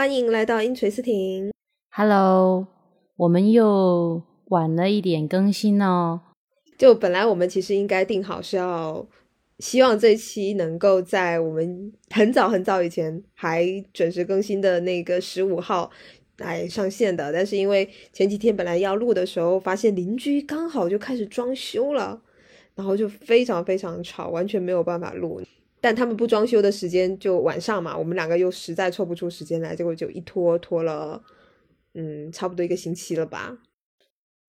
[0.00, 1.52] 欢迎来到音锤斯婷。
[1.90, 2.66] Hello，
[3.16, 6.22] 我们又晚了一点更新哦。
[6.78, 9.06] 就本来我们其实应该定好是要，
[9.58, 15.90] 希望这期能够在我们很早很早以前还准时更新的那个十五号
[16.38, 22.18] 来上线的，但是因为前几天本来要录的时候，发现邻居刚好就开始装修了，
[22.74, 25.42] 然后就非常非常吵，完全没有办法录。
[25.80, 31.22] 但他们不装修的时间就晚上嘛，我们两个又实在抽不出时间来，结果就一拖拖了，
[31.94, 33.56] 嗯，差不多一个星期了吧。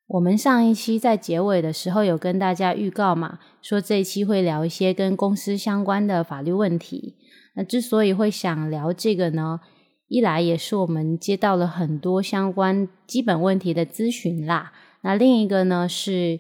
[0.08, 7.16] 我们上一期在结尾的时候有跟大家预告嘛，说这一期会聊一些跟公司相关的法律问题。
[7.56, 9.62] 那之所以会想聊这个呢，
[10.10, 16.38] 一来也是我们接到了很多相关基本问题的咨询啦，那另一个呢是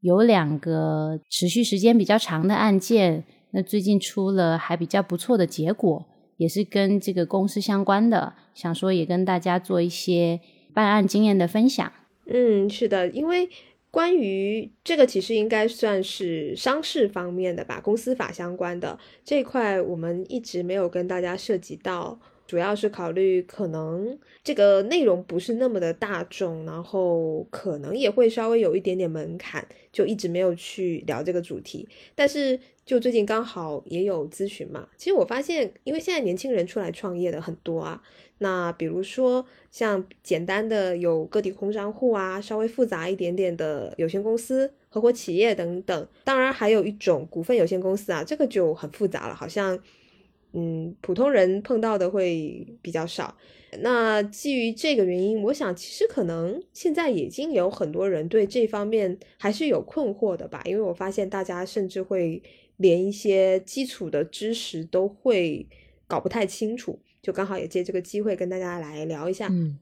[0.00, 3.24] 有两个持续时间比较长的案件。
[3.52, 6.06] 那最近出了还比较不错的结果，
[6.36, 10.40] 也是跟这个公司相关的，想说也跟大家做一些
[10.72, 11.92] 办案经验的分享。
[12.26, 13.48] 嗯，是的，因为
[13.90, 22.20] 关于这个其实应该算是商事方面的吧，公司法相关的这一块，我们一直没有跟大家涉及到。
[22.46, 31.88] 主要是考虑可能这个内容不是那么的大众，然后可能也会稍微有一点点门槛，就一直没有去聊这个主题。
[32.12, 32.58] 但是
[32.90, 38.02] 就最近刚好也有咨询嘛，其实我发现，因为现在年轻人出来创业的很多啊，
[38.38, 49.78] 那比如说像简单的有个体工商户啊，稍微复杂一点点的有限公司、合伙企业等等，当然还有一种股份有限公司啊，这个就很复杂了，好像。
[50.52, 53.36] 嗯，普通人碰到的会比较少。
[53.82, 60.60] 那基于这个原因，我想其实可能现在已经有很多人对这方面还是有困惑的吧。
[60.64, 62.42] 因为我发现大家甚至会
[62.80, 65.68] 连一些基础的知识都会
[66.06, 69.48] 搞不太清楚，就刚好也借这个机会跟大家来聊一下。
[69.50, 69.78] 嗯。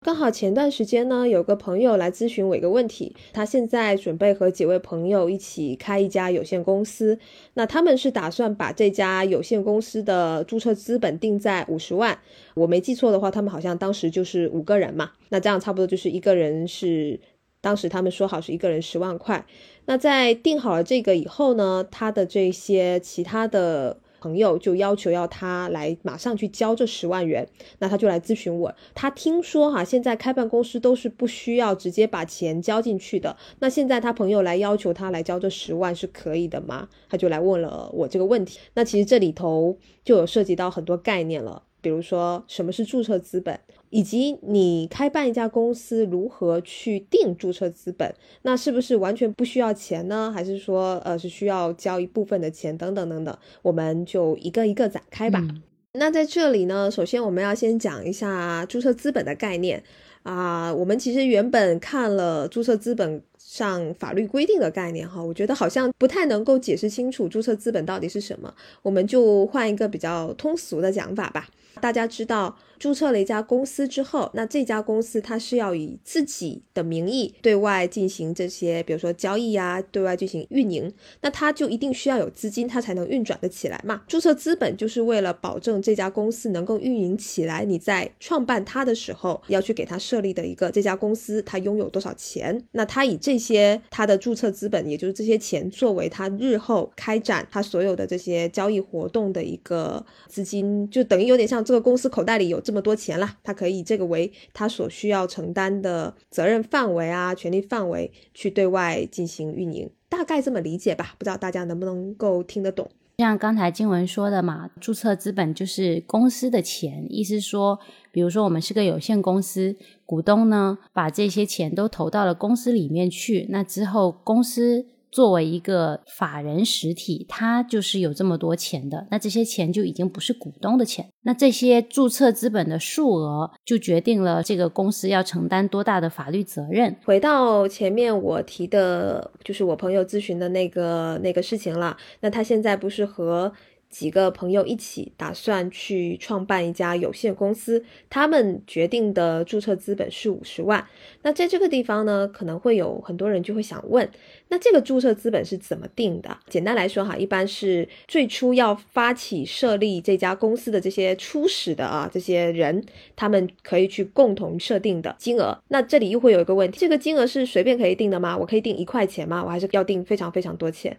[0.00, 7.18] 刚好前段时间呢，有个朋友来咨询我一个问题，他现在准备和几位朋友一起开一家有限公司，
[7.54, 12.16] 那他们是打算把这家有限公司的注册资本定在五十万，
[12.54, 17.18] 我没记错的话，他们好像当时就是五个人嘛，那这样差不多就是一个人是，
[17.60, 19.44] 当时他们说好是一个人十万块，
[19.88, 23.98] 那在定好了这个以后呢，他的这些其他的。
[24.20, 28.74] 朋友就要求要他来马上去交这十万元，那他就来咨询我。
[28.92, 33.36] 他听说哈，现在开办公司都是不需要直接把钱交进去的。
[33.60, 36.88] 那现在他朋友来要求他来交这十万是可以的吗？
[37.08, 38.58] 他就来问了我这个问题。
[38.74, 43.60] 那其实这里头就有涉及到很多概念了，比如说什么是注册资本，
[43.90, 50.30] 以及你开办一家公司如何去定注册资本，那是不是完全不需要钱呢？
[50.34, 53.38] 还是说呃是需要交一部分的钱等等等等？
[53.62, 55.40] 我们就一个一个展开吧。
[55.42, 55.62] 嗯、
[55.92, 59.82] 那在这里呢，首先我们要先讲一下注册资本的概念
[60.22, 60.72] 啊。
[60.74, 68.54] 我们其实原本看了注册资本上法律规定的概念哈，我觉得好像不太能够解释清楚注册资本到底是什么。
[68.82, 71.48] 我们就换一个比较通俗的讲法吧。
[71.80, 84.02] 大家知道，注册了一家公司之后，那这家公司它是要以自己的名义对外进行这些，比如说交易呀，对外进行运营，那它就一定需要有资金，它才能运转得起来嘛。
[84.08, 101.64] 注册资本就是为了保证这家公司能够运营起来，你在创办它的时候要去给它设立的一个这家公司它拥有多少钱，那它以这一些他的注册资本，也就是这些钱作为他日后开展他所有的这些交易活动的一个资金，就等于有点像。
[101.68, 111.14] 这个公司口袋里有这么多钱了，他可以这个为他所需要承担的责任范围啊、权利范围去对外进行运营，大概这么理解吧？
[111.18, 112.88] 不知道大家能不能够听得懂？
[113.18, 117.80] 像刚才经文说的嘛，注册资本就是公司的钱，意思说，
[118.12, 119.74] 比如说我们是个有限公司，
[120.06, 124.86] 股东呢把这些钱都投到了公司里面去，那之后公司。
[125.10, 136.96] 作为一个法人实体，它就是有这么多钱的，那这些钱就已经不是股东的钱，那这些注册资本的数额就决定了这个公司要承担多大的法律责任。
[137.04, 143.52] 回到前面我提的，就是我朋友咨询的那个那个事情了，那他现在不是和。
[143.90, 150.86] 几个朋友一起打算去创办一家有限公司，他们决定的注册资本是五十万。
[151.22, 154.08] 那在这个地方呢，可能会有很多人就会想问，
[154.48, 156.36] 那这个注册资本是怎么定的？
[156.48, 162.84] 简单来说哈，一般是最初要发起设立这家公司的这些初始的啊这些人，
[163.16, 165.58] 他们可以去共同设定的金额。
[165.68, 168.36] 那这里又会有一个问题，这个金额是随便可以定的吗？
[168.36, 169.42] 我可以定一块钱吗？
[169.42, 170.96] 我还是要定非常非常多钱？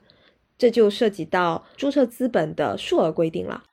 [0.60, 3.64] 这就涉及到注册资本的数额规定了。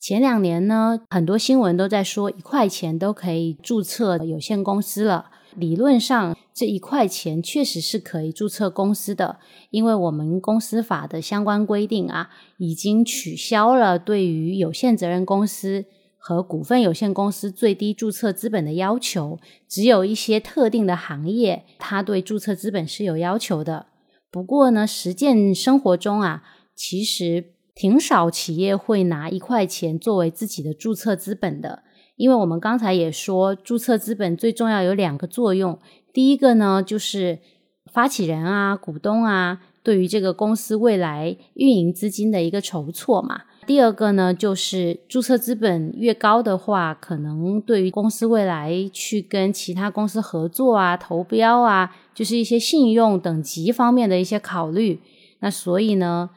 [0.00, 5.30] 前两年呢，很多新闻都在说一块钱都可以注册有限公司了。
[5.56, 9.40] 理论上，这一块钱确实是可以注册公司的，
[9.70, 15.84] 因为我们公司法的相关规定啊，已经取消了对于有限责任公司
[16.16, 19.40] 和股份有限公司最低注册资本的要求。
[19.66, 23.86] 只有一些特定的行业，它对注册资本是有要求的。
[24.30, 26.42] 不过呢，实践生活中啊，
[26.74, 31.82] 其实挺少企业会拿一块钱作为自己的注册资本的。
[32.16, 35.78] 因为我们刚才也说，注册资本最重要有两个作用。
[36.12, 37.38] 第一个呢，就是
[37.92, 43.42] 发起人啊、股东啊，对于这个公司未来运营资金的一个筹措嘛。
[43.68, 54.98] 第二个呢，就是注册资本越高的话，可能对于公司未来去跟其他公司合作啊、投标啊，就是一些信用等级方面的一些考虑。
[55.40, 56.30] 那所以呢，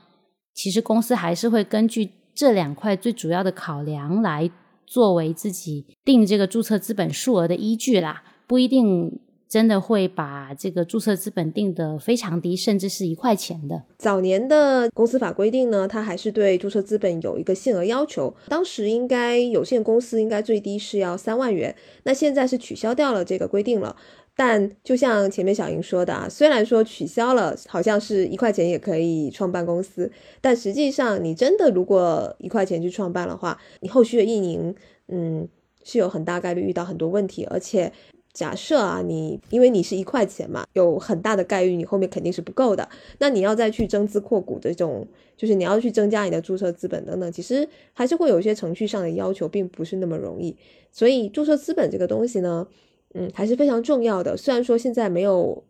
[0.53, 4.51] 其实公司还是会根据这两块最主要的考量来。
[4.93, 13.83] 作为自己定这个注册资本数额的依据啦，不一定真的会把这个注册资本定得非常低，甚至是一块钱的。
[13.97, 21.73] 早年的公司法规定呢，它还是对注册资本有一个限额要求，当时应该有限公司应该最低是要三万元，
[22.03, 23.95] 那现在是取消掉了这个规定了。
[24.43, 30.11] 但就像前面小莹说的啊，虽然说取消了，好像是一块钱也可以创办公司，
[30.41, 34.73] 但实际上你真的如果一块钱去创办的话，你后续的运营，
[35.09, 35.47] 嗯，
[35.83, 37.43] 是有很大概率遇到很多问题。
[37.51, 37.91] 而且
[38.33, 42.89] 假设啊，你因为你是一块钱嘛，有很大的概率你后面肯定是不够的。
[43.19, 45.07] 那你要再去增资扩股的这种，
[45.37, 50.57] 就是你要去增加你的注册资本等等，其实还是会有一些程序上的要求，并不是那么容易。
[50.91, 52.65] 所以注册资本这个东西呢。
[53.13, 54.37] 嗯，还是非常重要的。
[54.37, 55.63] 虽然说现在没有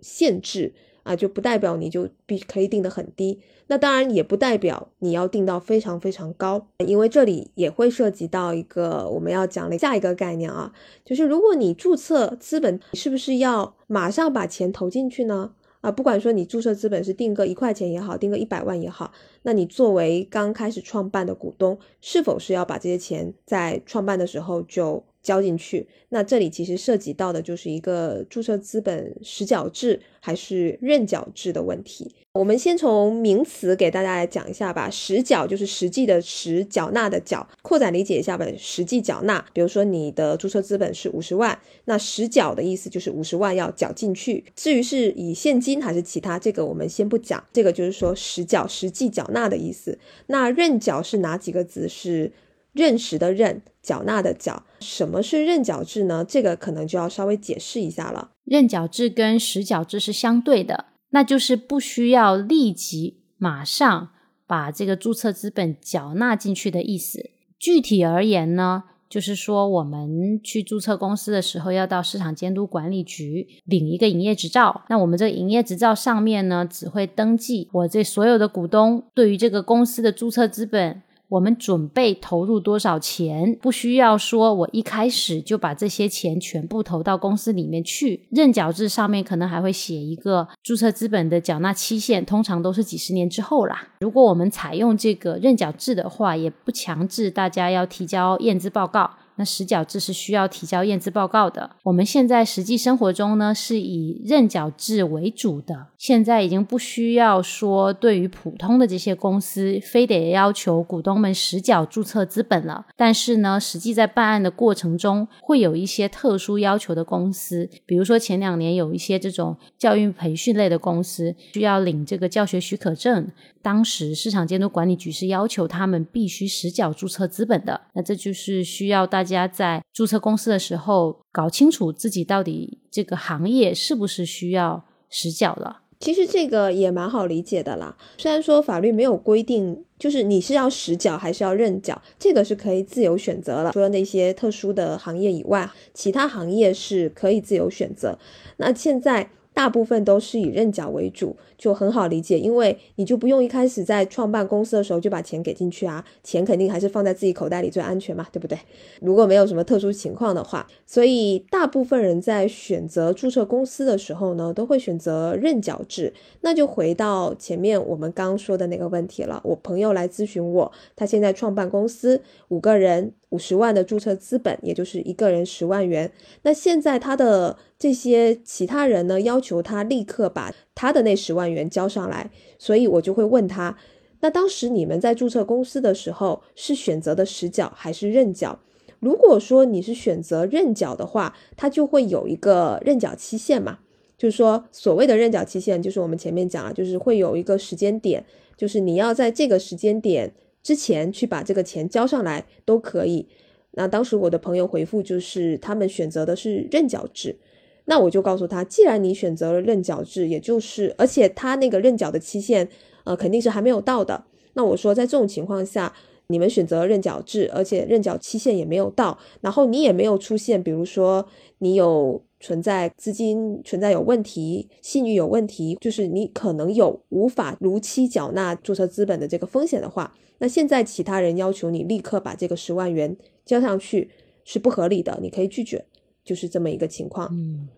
[0.00, 0.72] 限制
[1.02, 3.40] 啊，就不代表你就必可以定的很低。
[3.68, 10.72] 那当然也不代表你要定到非常非常高，因为这里也会涉及到一个我们要讲的下一个概念啊，
[11.04, 15.52] 就是如果你注册资本，是不是要马上把钱投进去呢？
[15.82, 19.12] 啊，不管说你注册资本是定个一块钱也好，定个一百万也好，
[19.42, 25.04] 那你作为刚开始创办的股东，是否是要把这些钱在创办的时候就？
[25.22, 32.14] 交进去，那这里其实涉及到的就是一个注册资本实缴制还是认缴制的问题。
[32.32, 34.88] 我们先从名词给大家来讲一下吧。
[34.88, 38.46] 实缴就是实际的实，缴纳的缴，扩展理解一下吧。
[38.56, 44.44] 实际缴纳，比如说你的注册资本是五十万，那实缴的意思就是五十万要缴进去。
[44.54, 47.42] 至于是以现金还是其他，这个我们先不讲。
[47.52, 49.98] 这个就是说实缴，实际缴纳的意思。
[50.28, 51.88] 那认缴是哪几个字？
[51.88, 52.32] 是。
[52.72, 56.24] 认识的认，缴纳的缴，什么是认缴制呢？
[56.24, 58.30] 这个可能就要稍微解释一下了。
[58.44, 64.10] 认缴制跟实缴制是相对的，那就是不需要立即马上
[64.46, 67.30] 把这个注册资本缴纳进去的意思。
[67.58, 74.84] 具体而言呢，就是说我们去注册公司的时候，要到市场监督管理局领一个营业执照。
[74.88, 81.02] 那我们这个营业执照上面呢，只会登记我这所有的股东对于这个公司的注册资本。
[81.30, 83.56] 我们准备投入多少钱？
[83.62, 88.26] 不需要说，我一开始就把这些钱全部投到公司里面去。
[88.30, 93.90] 认缴制上面可能还会写一个注册资本的缴纳期限，通常都是几十年之后啦。
[94.00, 99.08] 如果我们采用这个认缴制的话，也不强制大家要提交验资报告。
[99.40, 101.70] 那实缴制是需要提交验资报告的。
[101.84, 105.86] 我们现在实际生活中呢，是以认缴制为主的。
[105.96, 112.84] 现在已经不需要说对于普通的这些公司，非得要求股东们实缴注册资本了。
[112.94, 123.26] 但是呢，实际在办案的过程中，会有一些特殊要求的公司，比如说前两年有一些这种教育培训类的公司，需要领这个教学许可证。
[123.62, 135.82] 当时市场监督管理局是要求他们必须实缴注册资本的，那这就是需要大家家在注册公司的时候搞清楚自己到底这个行业是不是需要实缴了。
[136.00, 143.70] 其实这个也蛮好理解的啦，虽然说法律没有规定，就是你是要实缴还是要认缴，这个是可以自由选择了。
[143.72, 148.18] 除了那些特殊的行业以外，其他行业是可以自由选择。
[148.56, 149.30] 那现在。
[149.52, 158.58] 大部分都是以认缴为主，就很好理解，因为你就不用一开始在创办公司的时候就把钱给进去啊，钱肯定还是放在自己口袋里最安全嘛，对不对？
[159.00, 166.12] 如果没有什么特殊情况的话，所以大部分人在选择注册公司的时候呢，都会选择认缴制。
[166.40, 173.12] 那就回到前面我们刚说的那个问题了，我朋友来咨询我，他现在创办公司，五个人。
[173.30, 176.12] 五十万的注册资本，也就是一个人十万元。
[176.42, 183.76] 那现在他的这些其他人呢，要求他立刻把他的那十万元交上来，所以我就会问他，
[184.20, 188.60] 那当时你们在注册公司的时候是选择的实缴还是认缴？
[188.98, 193.78] 如果说你是选择认缴的话，它就会有一个认缴期限嘛，
[194.18, 198.22] 就是说所谓的认缴期限，就是我们前面讲了，就是会有一个时间点，
[198.58, 203.26] 就是你要在这个时间点之前去把这个钱交上来都可以。
[203.72, 207.38] 那当时我的朋友回复就是他们选择的是认缴制，
[207.84, 212.68] 那我就告诉他，既然你选择了认缴制，也就是而且他那个认缴的期限，
[213.04, 214.24] 呃，肯定是还没有到的。
[214.54, 215.92] 那我说在这种情况下。
[216.32, 221.26] 你们选择认缴制，而且认缴期限也没有到，然后你也没有出现，比如说
[221.58, 234.10] 你有存在资金存在有问题、信誉有问题，就是你可能有无法如期缴纳注册资本的这个风险的话，那现在其他人要求你立刻把这个十万元交上去
[234.42, 235.84] 是不合理的，你可以拒绝，
[236.24, 237.28] 就是这么一个情况。
[237.30, 237.68] 嗯，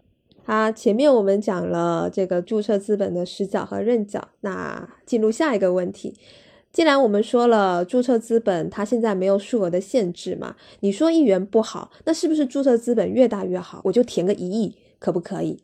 [0.45, 6.15] 好，前面我们讲了这个注册资本的实缴和认缴，那进入下一个问题。
[6.73, 10.57] 既然我们说了注册资本，它现在没有数额的限制嘛？
[10.81, 13.83] 你说一元不好，那是不是注册资本越大越好？
[13.85, 15.59] 我就填个一亿，可不可以？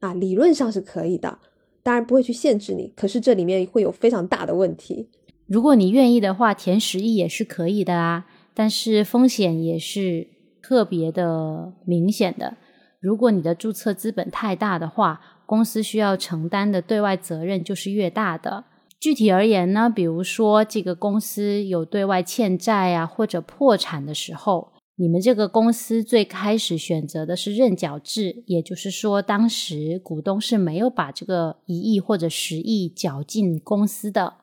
[0.00, 1.38] 啊，理论上是可以的，
[1.82, 2.92] 当然不会去限制你。
[2.94, 5.08] 可是这里面会有非常大的问题。
[5.50, 10.28] 如果你愿意的话，填十亿也是可以的啊，但是风险也是
[10.62, 12.56] 特别的明显的。
[13.00, 18.66] 如果你的注册资本太大的话，公司需要承担的对外责任就是越大的。
[19.00, 34.34] 具体而言呢，比如说这个公司有对外欠债啊，或者破产的时候，你们这个公司最开始选择的是认缴制，也就是说，当时股东是没有把这个一亿或者十亿缴进公司的，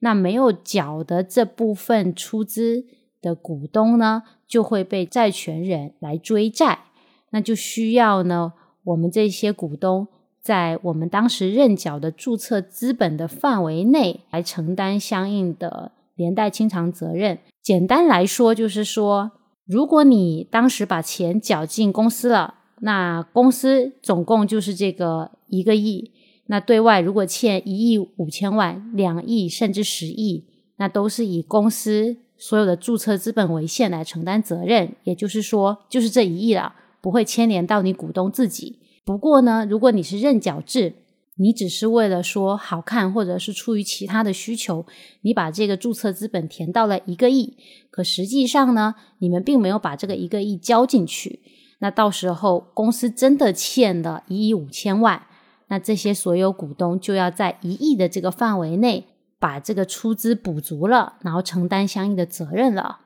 [0.00, 2.84] 那没有缴的这部分出资
[3.20, 6.80] 的股东呢，就会被债权人来追债，
[7.30, 8.52] 那就需要呢，
[8.84, 10.08] 我们这些股东。
[10.40, 17.38] 在我们当时认缴的注册资本的范围内来承担相应的连带清偿责任。
[17.60, 19.32] 简单来说，就是说，
[19.66, 26.12] 如果你当时把钱缴进公司了，那公司总共就是这个一个亿。
[26.50, 30.44] 那对外如果欠一亿五千万、两亿甚至十亿，
[30.76, 34.94] 那都是以公司所有的注册资本为限来承担责任。
[35.04, 38.78] 也就是说，就是这一亿了，不会牵连到你股东自己。
[39.04, 40.94] 不过呢，如果你是认缴制，
[41.36, 44.84] 你只是为了说好看，或者是出于其他的需求，
[45.20, 47.56] 你把这个注册资本填到了一个亿，
[47.90, 51.40] 可实际上呢，你们并没有把这个一个亿交进去。
[51.80, 55.26] 那到时候公司真的欠了一亿五千万，
[55.68, 59.04] 那这些所有股东就要在一亿的这个范围内
[59.38, 63.00] 把这个出资补足了，然后承担相应的责任了。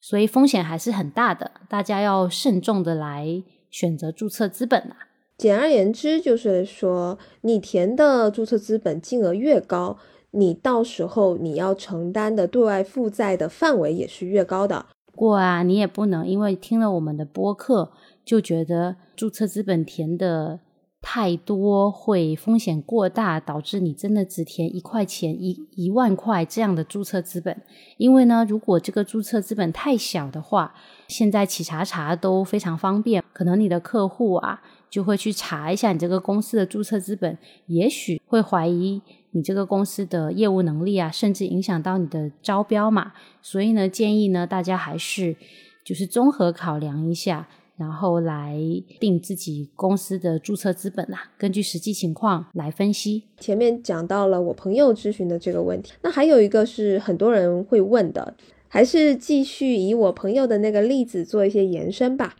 [0.00, 4.96] 所以风险还是很大的，大家要慎重的来选择注册资本啊。
[5.38, 9.96] 简而言之，就是说，你填的注册资本金额越高，
[10.32, 14.86] 你到时候你要承担的对外负债的范围也是越高的。
[15.06, 17.92] 不过啊，你也不能因为听了我们的播客，
[18.24, 20.60] 就觉得注册资本填的
[21.02, 27.60] 太多会风险过大，导致你真的只填一块钱、一一万块这样的注册资本。
[27.98, 30.72] 因为呢，如果这个注册资本太小的话，
[31.08, 34.62] 现在企查查都非常方便，可能你的客户啊。
[34.92, 43.14] 就会去查一下你这个公司的注册资本，也许会怀疑你这个公司的业务能力啊，甚至影响到你的招标嘛。
[43.40, 45.34] 所以呢，建议呢大家还是
[45.82, 47.48] 就是综合考量一下，
[47.82, 48.56] 然后来
[49.00, 51.32] 定自己公司的注册资本啦。
[51.36, 53.24] 根据实际情况来分析。
[53.40, 58.34] 前面讲到了我朋友咨询的这个问题，那还有一个是很多人会问的，
[58.68, 62.36] 还是继续以我朋友的那个例子做一些延伸吧。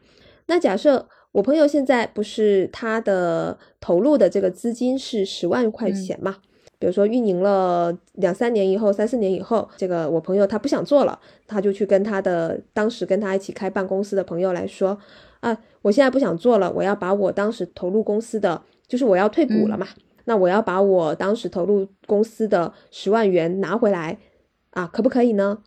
[0.47, 1.09] 那假设。
[1.33, 6.37] 我朋友现在不是他的投入的这个资金是十万块钱嘛？
[6.83, 14.99] 比如说运营了两三年以后、三四年以后，这个我朋友他不想做了，他就去跟他的当时跟他一起开办公司的朋友来说
[15.39, 19.87] 啊，我现在不想做了，我要把我当时投入公司的，就是我要退股了嘛，
[20.25, 24.19] 那我要把我当时投入公司的十万元拿回来
[24.71, 25.59] 啊，可不可以呢？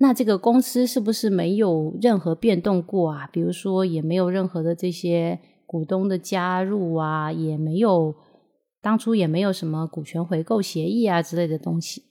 [0.00, 3.26] 那这个公司是不是没有任何变动过啊？
[3.32, 8.14] 比如说也没有任何的这些股东的加入啊，也没有
[8.82, 12.02] 当初也没有什么股权回购协议啊之类的东西。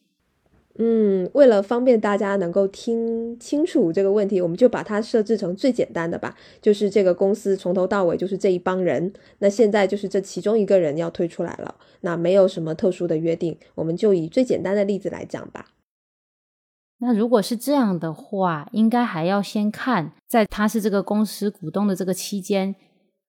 [0.79, 15.65] 嗯，为了方便大家能够听清楚这个问题，我们就把它设置成最简单的吧，就是这个公司从头到尾就是这一帮人，那现在就是这其中一个人要退出来了，那没有什么特殊的约定，我们就以最简单的例子来讲吧。
[16.99, 22.73] 那如果是这样的话，应该还要先看，在他是这个公司股东的这个期间，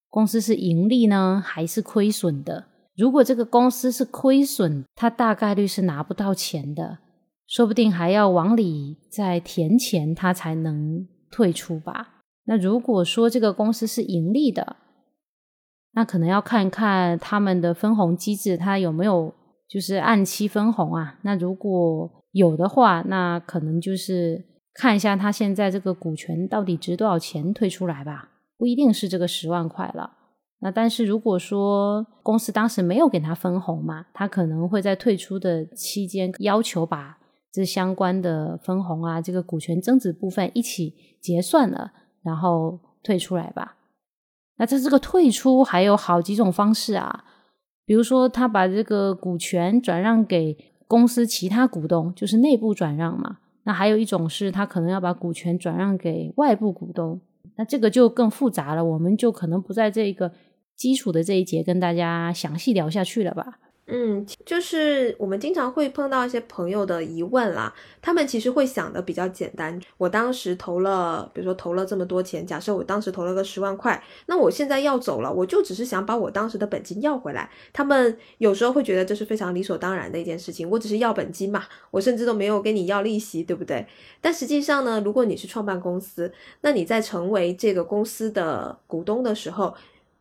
[0.09, 2.67] 公司是盈利呢还是亏损的？
[3.03, 6.99] 如果这个公司是亏损，他大概率是拿不到钱的。
[7.49, 12.23] 说不定还要往里再填钱，他才能退出吧。
[12.45, 14.77] 那如果说这个公司是盈利的，
[15.95, 19.35] 那可能要看看他们的分红机制，它有没有
[19.69, 21.19] 就是按期分红啊？
[21.23, 24.45] 那如果有的话，那可能就是
[24.75, 30.19] 看一下他现在这个股权到底值多少钱退出来吧，不一定是这个十万块了。
[30.65, 37.19] 那但是如果说公司当时没有给他分红嘛，他可能会在退出的期间要求把
[37.51, 41.91] 这相关的分红啊，这个股权增值部分一起结算了，
[42.23, 43.77] 然后退出来吧。
[44.57, 47.25] 那他这个退出还有好几种方式啊，
[47.85, 53.39] 比如说他把这个股权转让给公司其他股东，就是内部转让嘛。
[53.65, 57.21] 那还有一种是他可能要把股权转让给外部股东，
[57.57, 60.31] 那这个就更复杂了，我们就可能不在这个。
[60.77, 63.59] 基础的这一节跟大家详细聊下去了吧？
[63.87, 69.79] 嗯，就是我们经常会碰到一些朋友的疑问啦，他们其实会想的比较简单。
[69.99, 77.51] 我当时投了，比如说投了这么多钱，假设我当时投了个十万块，那我现在要走了，我就只是想把我当时的本金要回来。
[77.73, 83.85] 他们有时候会觉得这是非常理所当然的一件事情，我只是要本金嘛，我甚至都没有跟你要利息，对不对？
[84.21, 89.75] 但实际上呢，如果你是创办公司，那你在成为这个公司的股东的时候，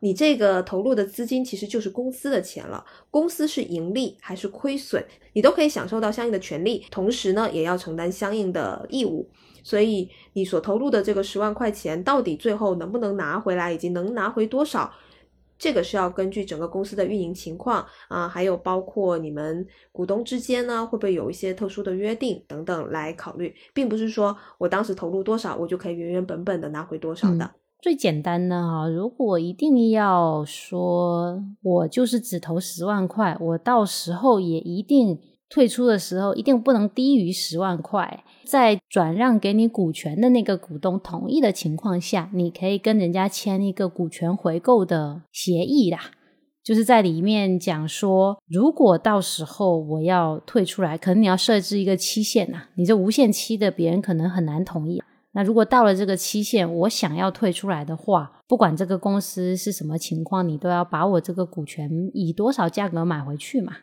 [0.04, 9.30] 你这个投入的资金其实就是公司的钱了，公司是盈利还是亏损，你都可以享受到相应的权利，同时呢，也要承担相应的义务。
[9.64, 14.92] 所以你所投入的这个十万块钱，到底最后能不能拿回来，以及能拿回多少，
[15.60, 27.61] 这个是要根据整个公司的运营情况啊，还有包括你们股东之间呢，会不会有一些特殊的约定等等来考虑，并不是说我当时投入多少，我就可以原原本本的拿回多少的。
[27.82, 35.18] 最简单的哈，如果一定要说，我就是只投十万块，我到时候也一定
[35.50, 38.24] 退出的时候，一定不能低于十万块。
[38.46, 46.00] 在转让给你股权的那个股东同意的情况下，你可以跟人家签一个股权回购的协议啦，
[46.64, 55.02] 就是在里面讲说，如果到时候我要退出来，可能你要设置一个期限呐，你这无限期的，别人可能很难同意。
[55.34, 63.74] 那如果到了这个期限，我想要退出来的话，不管这个公司是什么情况，你都要把我这个股权以多少价格买回去嘛？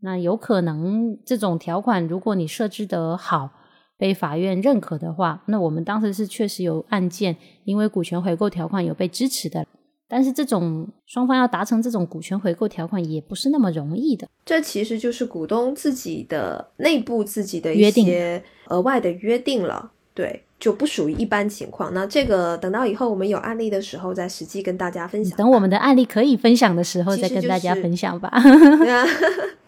[0.00, 3.50] 那有可能这种条款，如果你设置得好，
[3.96, 9.66] 被法院认可的话，那我们当时是确实有案件，因为股权回购条款有被支持的。
[10.06, 14.28] 但是这种双方要达成这种股权回购条款，也不是那么容易的。
[14.44, 20.44] 这其实就是股东自己的内部自己的一些额外的约定了，对。
[20.58, 21.92] 就不属于一般情况。
[21.94, 25.36] 那这个等到以后我们有案例的时候，再实际跟大家分享。
[25.36, 28.32] 等我们的案例可以分享的时候，再跟大家分享吧。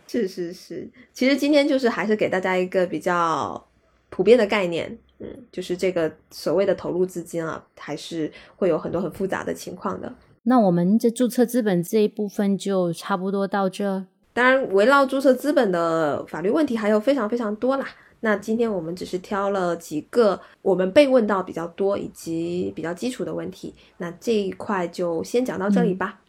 [0.06, 3.64] 是是是，其实今天就是还是给大家一个比较
[4.08, 10.12] 普遍的概念，嗯，就是这个所谓的投入资金啊，还是会有很多很复杂的情况的。
[10.42, 14.04] 那我们这注册资本这一部分就差不多到这。
[14.32, 17.86] 当然，围绕注册资本的法律问题还有非常非常多啦。
[18.20, 26.20] 那今天我们只是挑了几个我们被问到比较多以及比较基础的问题，那这一块就先讲到这里吧。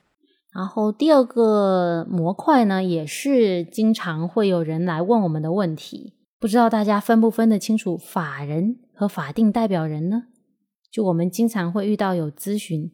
[0.54, 10.24] 然后第二个模块呢，也是经常会有人来问我们的问题，不知道大家分不分得清楚法人和法定代表人呢？
[10.92, 12.92] 就我们经常会遇到有咨询，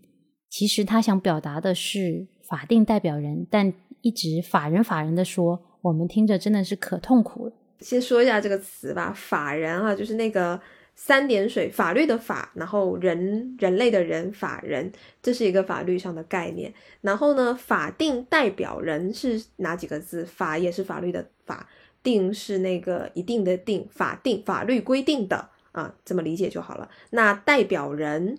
[0.50, 7.54] 其实他想表达的是法定代表人，但一直法人法人的说，我们听着真的是可痛苦了。
[7.80, 10.60] 先说一下这个词吧，法人啊，就是那个
[10.96, 16.74] 三点水，法律的法，然后人人类的人，法人，这是一个法律上的概念。
[17.02, 20.26] 然后呢，法定代表人是哪几个字？
[20.26, 21.70] 法也是法律的法，
[22.02, 26.90] 定是那个一定的定，法定法律规定的啊，这么理解就好了。
[27.12, 28.38] 那代表人，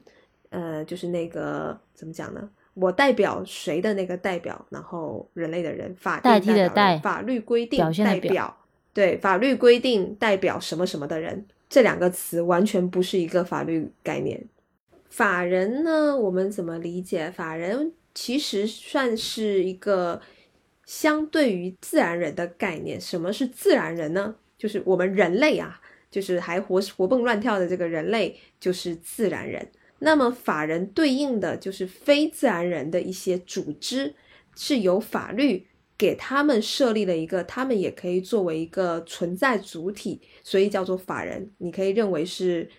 [0.50, 2.50] 呃，就是那个怎么讲呢？
[2.74, 8.56] 我代表谁的那个代表，然后人类的人，法代替的代，法律规定代表。
[8.92, 14.44] 对法律规定代表什么什么的人，这两个词完全不是一个法律概念。
[15.08, 17.30] 法人呢，我们怎么理解？
[17.30, 20.20] 法人其实算是一个
[20.84, 23.00] 相对于自然人的概念。
[23.00, 24.34] 什么是自然人呢？
[24.56, 29.66] 就是我们人类啊，就是还活活蹦乱跳的这个人类，就是自然人。
[30.00, 34.14] 那么法人对应的就是非自然人的一些组织，
[34.56, 35.66] 是由法律。
[35.98, 41.50] 给他们设立了一个，他们也可以作为一个存在主体，所以叫做法人。
[41.58, 42.70] 你可以认为是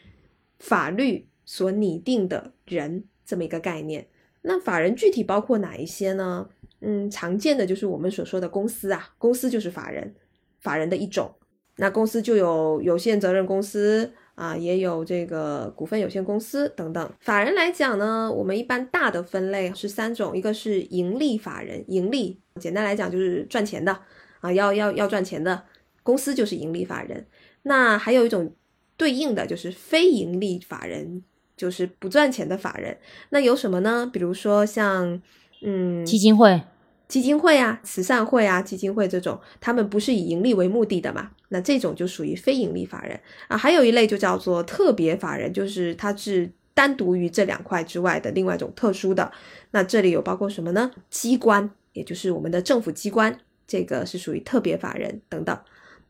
[0.58, 4.08] 法律所拟定的人这么一个概念。
[4.42, 6.48] 那法人具体包括哪一些呢？
[6.80, 10.16] 嗯，常见的就是我们所说的公司啊，公司就是法人，
[10.62, 11.30] 法人的一种。
[11.76, 17.12] 那公司就有有限责任公司啊，也有这个股份有限公司等等。
[17.20, 23.98] 法人来讲呢，我们一般大的分类是三种，一个是盈利法人，盈利简单来讲就是赚钱的
[24.42, 25.64] 啊，要要要赚钱的
[26.04, 27.26] 公司就是盈利法人。
[27.64, 28.54] 那还有一种
[28.98, 31.24] 对应的就是非盈利法人，
[31.58, 32.98] 就是不赚钱的法人。
[33.30, 34.10] 那有什么呢？
[34.12, 35.22] 比如说像
[35.62, 36.62] 嗯基金会。
[37.08, 41.32] 基金会啊、慈善会啊、基金会这种，他们不是以盈利为目的的嘛？
[41.48, 43.58] 那这种就属于非盈利法人啊。
[43.58, 49.32] 还有一类就叫做特别法人，就是它是单独于这两块之外的另外一种特殊的。
[49.72, 50.92] 那这里有包括什么呢？
[51.10, 55.58] 机关，也就是我们的政府机关，这个是属于特别法人等等。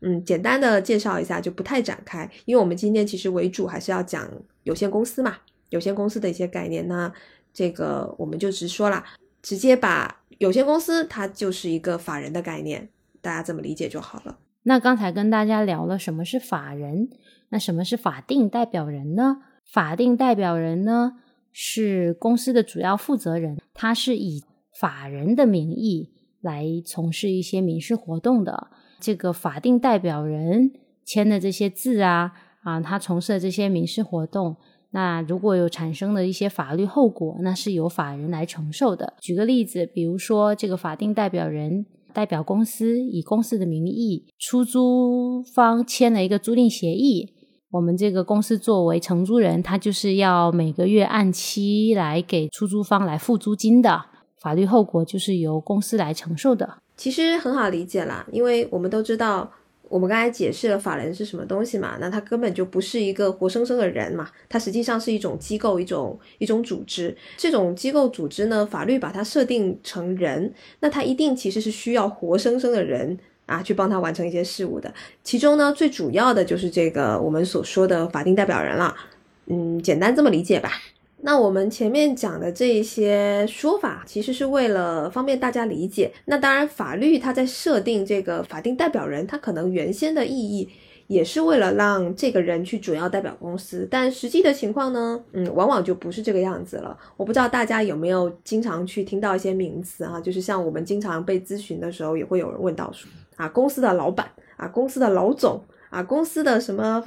[0.00, 4.30] 嗯，简单的介绍一下就不太展开，因为我们今天其实为主还是要讲
[4.62, 5.36] 有限公司嘛，
[5.68, 7.12] 有限公司的一些概念呢，
[7.52, 9.04] 这个我们就直说了。
[9.42, 12.88] 直接把有限公司，它就是一个法人的概念，
[13.22, 14.38] 大家这么理解就好了。
[14.64, 17.08] 那刚才跟大家聊了什么是法人，
[17.48, 19.38] 那什么是法定代表人呢？
[19.64, 21.20] 法定代表人呢
[21.52, 24.42] 是公司的主要负责人，他是以
[24.80, 26.08] 法人的名义
[26.40, 28.68] 来从事一些民事活动的。
[28.98, 30.72] 这个法定代表人
[31.04, 34.56] 签的这些字啊，啊，他从事的这些民事活动。
[34.92, 39.14] 那如果有产生的一些法律后果，那是由法人来承受的。
[39.20, 47.34] 举个例子，比如说这个法定代表人代表公司以公司的名义，出租方签了一个租赁协议，
[47.70, 54.06] 我们这个公司作为承租人，他就是要每个月按期来给出租方来付租金的，
[54.40, 56.78] 法律后果就是由公司来承受的。
[56.96, 59.50] 其实很好理解啦，因为我们都知道。
[59.90, 61.96] 我们刚才解释了法人是什么东西嘛？
[62.00, 67.12] 那它根本就不是一个活生生的人嘛，它实际上是一种机构、一种一种组织。
[67.36, 74.94] 这种机构组织呢，法律把它设定成人，那它一定其实是需要活生生的人啊，去帮他完成一些事务的。
[75.24, 78.94] 其中呢，最主要的就是这个我们所说的法定代表人了。
[79.46, 80.70] 嗯，简单这么理解吧。
[81.22, 86.10] 那我们前面讲的这些说法，其实是为了方便大家理解。
[86.24, 90.66] 那当然，法律它在设定这个法定代表人，它可能原先的意义
[91.08, 96.96] 也是为了让这个人去主要代表公司，但实际的情况呢，嗯，往往就不是这个样子了。
[97.18, 107.04] 我不知道大家有没有经常去听到一些名词啊，就是像我们经常被咨询的时候，也会有人问到说啊，公司的老板啊，公司的老总啊，公司的什么。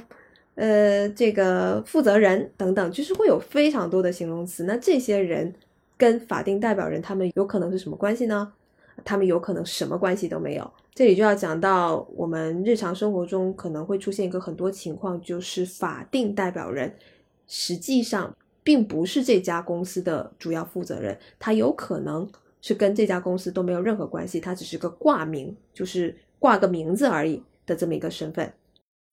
[0.54, 4.64] 呃，这个负责人等等，就是会有非常多的形容词。
[4.64, 5.52] 那这些人
[5.96, 8.52] 跟法定代表人他们有可能是什么关系呢？
[9.04, 10.72] 他们有可能什么关系都没有。
[10.94, 16.94] 这里就要讲到我们日常生活中可能会出现一个很多情况，就是法定代表人
[17.48, 22.28] 实际上并不是这家公司的主要负责人，他有可能
[22.62, 28.52] 是跟这家公司都没有任何关系，他只是个挂名，就是挂个名字而已的这么一个身份。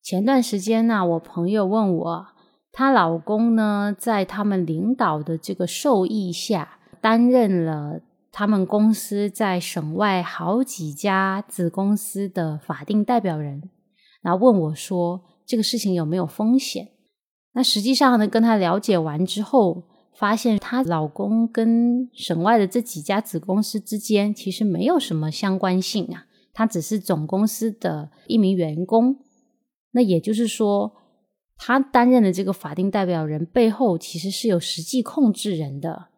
[0.02, 2.26] 前段时间呢，我朋友问我，
[2.72, 8.00] 她老公呢，在他们领导的这个授意下，担任了
[8.32, 13.70] 他们公司在省外好几家子公司的法定代表人，
[14.22, 16.88] 然后问我说，这个事情有没有风险？
[17.52, 19.84] 那实际上呢，跟他了解完之后，
[20.16, 29.18] 发现她老公跟省外的这几家子公司之间其实没有什么相关性啊，他只是总公司的一名员工。
[29.92, 30.92] 那也就是说，
[31.56, 36.08] 他担任的这个法定代表人背后其实是有实际控制人的。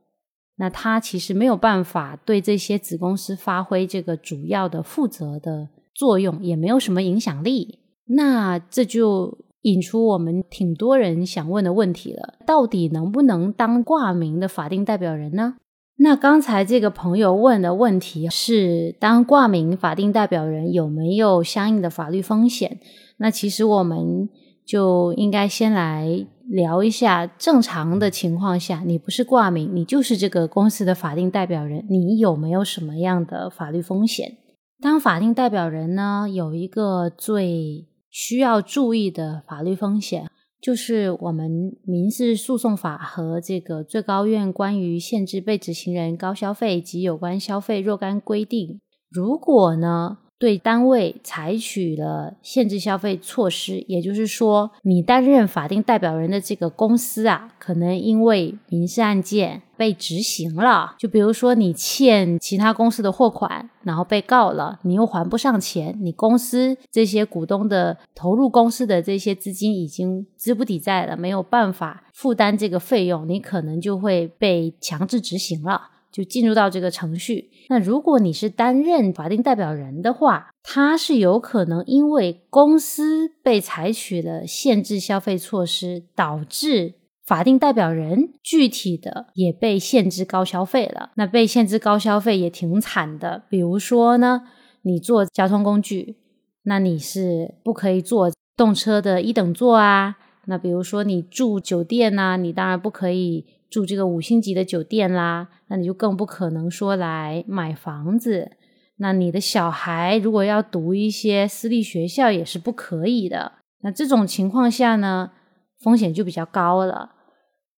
[0.57, 7.81] 那他其实没有办法对这些子公司发挥这个主要的负责的作用，也没有什么影响力。
[8.07, 15.57] 那这就引出我们挺多人想问的问题了：到底能不能当挂名的法定代表人呢？
[15.97, 22.81] 那刚才这个朋友问的问题是：当挂名法定代表人有没有相应的法律风险？
[23.19, 24.29] 那其实我们
[24.67, 34.39] 就应该先来聊一下，正常的情况下，你不是挂名，你就是这个公司的法定代表人，你有没有什么样的法律风险？
[34.83, 40.29] 当法定代表人呢，有一个最需要注意的法律风险，
[40.65, 50.21] 就是我们民事诉讼法和这个最高院关于限制被执行人高消费及有关消费若干规定，如果呢？
[50.45, 60.97] 对单位采取了限制消费措施，也就是说，你担任法定代表人的这个公司啊，可能因为民事案件被执行了。
[60.99, 75.93] 就比如说，你欠其他公司的货款，然后被告了，你又还不上钱，你公司这些股东的投入公司的这些资金已经资不抵债了，没有办法负担这个费用，你可能就会被强制执行了。
[76.15, 77.51] 就进入到这个程序。
[77.69, 86.95] 那如果你是担任法定代表人的话，他是有可能因为公司被采取了限制消费措施，导致
[87.27, 91.11] 法定代表人具体的也被限制高消费了。
[91.17, 93.43] 那被限制高消费也挺惨的。
[93.49, 94.43] 比如说呢，
[94.83, 96.19] 你坐交通工具，
[96.63, 100.19] 那你是不可以坐动车的一等座啊。
[100.47, 103.47] 那比如说你住酒店呐，你当然不可以。
[103.75, 108.53] 住这个五星级的酒店啦，那你就更不可能说来买房子。
[108.99, 113.55] 那你的小孩如果要读一些私立学校也是不可以的。
[113.83, 115.33] 那这种情况下呢，
[115.81, 117.11] 风险就比较高了。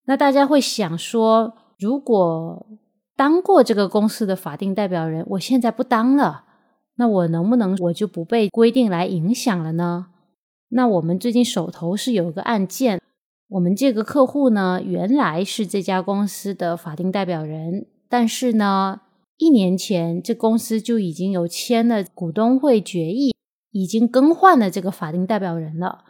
[0.04, 2.66] 那大家会想说，如果
[3.16, 6.44] 当过这个公司的法定代表人，我现在不当了，
[6.96, 10.08] 那我能不能我就不被规定来影响了呢？
[10.68, 13.00] 那我们最近手头是有一个案件。
[13.48, 19.02] 我们这个客户呢，原来是这家公司的法定代表人，但是呢，
[19.38, 23.32] 一年前这公司就已经有签了股东会决议，
[23.70, 26.00] 已经更换了这个法定代表人了。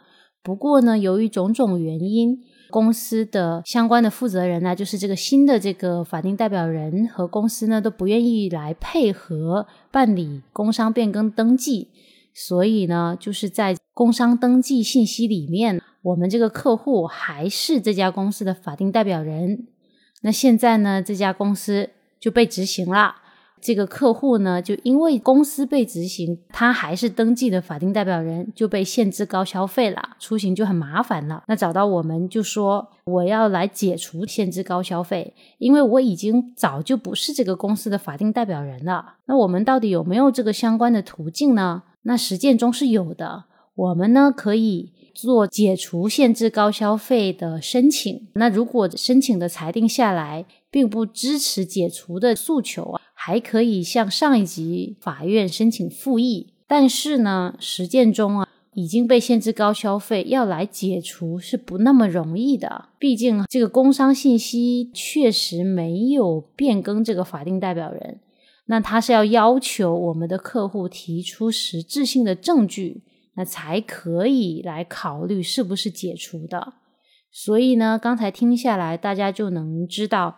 [0.41, 2.39] 不过呢，由于种种原因，
[2.71, 11.89] 公司的相关的负责人呢，就是这个新的这个法定代表人和公司呢，都不愿意来配合办理工商变更登记，
[12.33, 15.79] 所以呢，就是在工商登记信息里面。
[16.07, 19.67] 我们这个客户还是这家公司的法定代表人，
[20.21, 23.15] 那现在呢，这家公司就被执行了。
[23.59, 31.43] 这个客户呢，就因为公司被执行，他还是登记的法定代表人，就被限制高消费了，出行就很麻烦了。
[31.47, 39.15] 那找到我们就说，我要来解除限制高消费，因为我已经早就不是这个公司的法定代表人了。
[39.25, 41.83] 那我们到底有没有这个相关的途径呢？
[42.03, 44.93] 那实践中是有的，我们呢可以。
[45.17, 56.53] 做解除限制高消费的申请，那如果申请的裁定下来，并不支持解除的诉求啊，还可以向上一级法院申请复议。
[56.67, 68.19] 但是呢，实践中啊，已经被限制高消费要来解除是不那么容易的，毕竟这个工商信息确实没有变更这个法定代表人，
[68.67, 73.01] 那他是要要求我们的客户提出实质性的证据。
[73.37, 76.73] 那才可以来考虑是不是解除的。
[77.31, 80.35] 所以呢，刚才听下来，大家就能知道，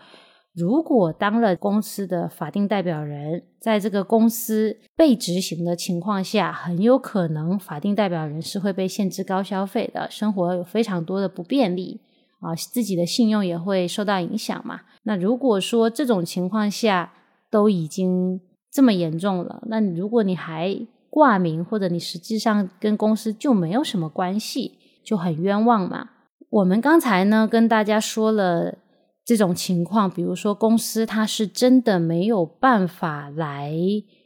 [0.53, 12.01] 如果当了公司的法定代表人，在这个公司被执行的情况下，很有可能法定代表人是会被限制高消费的，生活有非常多的不便利
[12.41, 14.81] 啊，自己的信用也会受到影响嘛。
[15.03, 17.13] 那如果说这种情况下
[17.49, 20.75] 都已经这么严重了，那如果你还
[21.09, 26.09] 挂名或者你实际上跟公司就没有什么关系，就很冤枉嘛。
[26.49, 28.77] 我们刚才呢跟大家说了
[29.25, 33.71] 这种情况，比如说公司它是真的没有办法来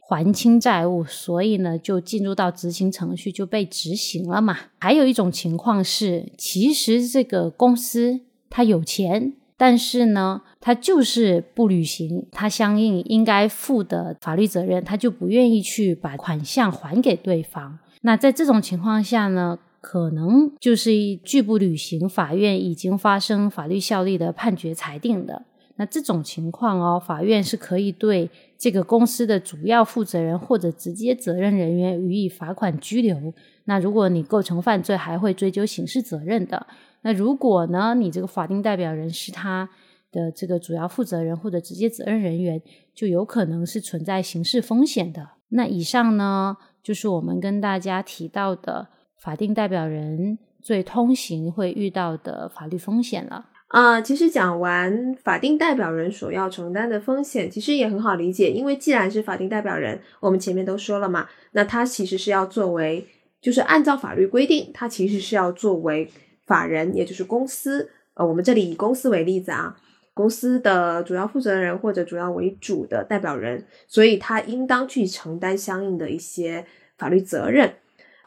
[0.08, 4.56] 还清债务，所以呢就进入到执行程序就被执行了嘛。
[4.78, 9.34] 还有一种情况是，其实这个公司它有钱。
[9.64, 17.78] 但是呢，他就是不履行他相应应该负的法律责任，他就不愿意去把款项还给对方。
[18.02, 20.92] 那在这种情况下呢，可能就是
[21.24, 25.46] 拒不履行法院已经发生法律效力的判决裁定的。
[25.76, 33.32] 那这种情况哦，法院是可以对这个公司的主要负责人或者直接责任人员予以罚款拘留。
[33.64, 36.66] 那如果你构成犯罪，还会追究刑事责任的。
[37.04, 39.68] 那如果呢，你这个法定代表人是他
[40.10, 42.62] 的这个主要负责人或者直接责任人员，
[42.94, 45.28] 就有可能是存在刑事风险的。
[45.50, 48.88] 那以上呢，就是我们跟大家提到的
[49.20, 53.50] 法定代表人最通行会遇到的法律风险了。
[53.68, 63.06] 啊，其实讲完法定代表人所要承担的风险，其实也很好理解，因为既然是法定代表人，我们前面都说了嘛，那他其实是要作为，
[63.42, 66.10] 就是按照法律规定，他其实是要作为。
[66.46, 69.76] 法人也就是公司，呃，我们这里以公司为例子啊，
[70.12, 76.66] 公司的主要负责人或者主要为主的代表人，所以他应当去承担相应的一些
[76.98, 77.74] 法律责任。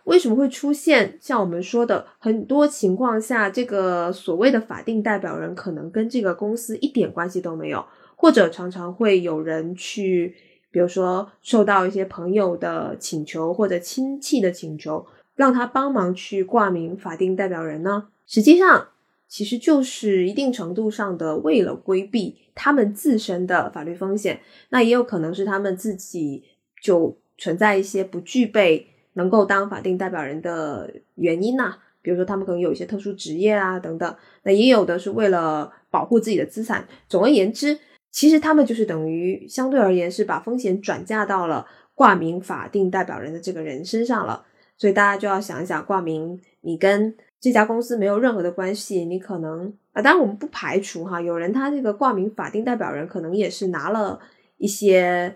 [0.06, 10.34] 为什么会出现像我们说的很多情况下，这个所谓的法定代表人可能跟这个公司一点关系都没有，或者常常会有人去，
[10.72, 15.06] 比如说受到一些朋友的请求或者亲戚的请求。
[15.38, 18.10] 让他帮忙去挂名法定代表人呢？
[18.26, 18.90] 实际上，
[19.28, 24.40] 其实就是一定程度上的为了规避他们自身的法律风险。
[24.70, 26.44] 那也有可能是他们自己
[26.82, 31.78] 就存在一些不具备能够当法定代表人的原因呐。
[32.02, 34.16] 比如说，他们可能有一些特殊职业啊等等。
[34.44, 36.88] 那也有的是为了保护自己的资产。
[37.08, 37.78] 总而言之，
[38.10, 44.46] 其实他们就是等于相对而言是把风险转嫁到了挂名法定代表人的这个人身上了。
[44.78, 54.20] 所以大家就要想一想，挂名你跟这家公司没有任何的关系，你可能啊，当然我们不排除哈，有人他这个挂名法定代表人可能也是拿了
[54.58, 55.36] 一些，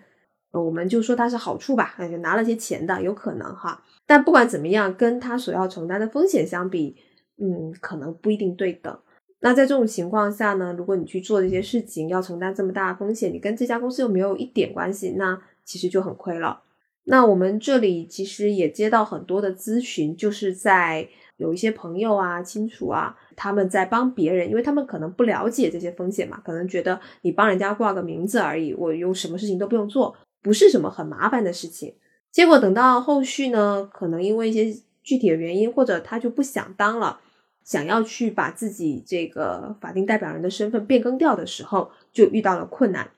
[0.51, 3.83] 我们就说他是好处吧，那就拿了些钱的，有可能哈。
[4.05, 6.95] 但不管怎么样，跟他所要承担的风险相比，
[7.37, 8.99] 嗯，可能不一定对等。
[9.39, 16.61] 那在这种情况下呢，如果你去做这些事情，要承担这么大的风险，你跟这家公司又没有一点关系，那其实就很亏了。
[17.05, 31.95] 那我们这里其实也接到很多的咨询，就是在有一些朋友啊、亲属啊，他们在帮别人，因为他们可能不了解这些风险嘛，可能觉得你帮人家挂个名字而已，我用什么事情都不用做，不是什么很麻烦的事情。
[32.31, 37.19] 结果等到后续呢，可能因为一些具体的原因，或者他就不想当了，
[37.63, 43.09] 想要去把自己这个法定代表人的身份变更掉的时候，就遇到了困难，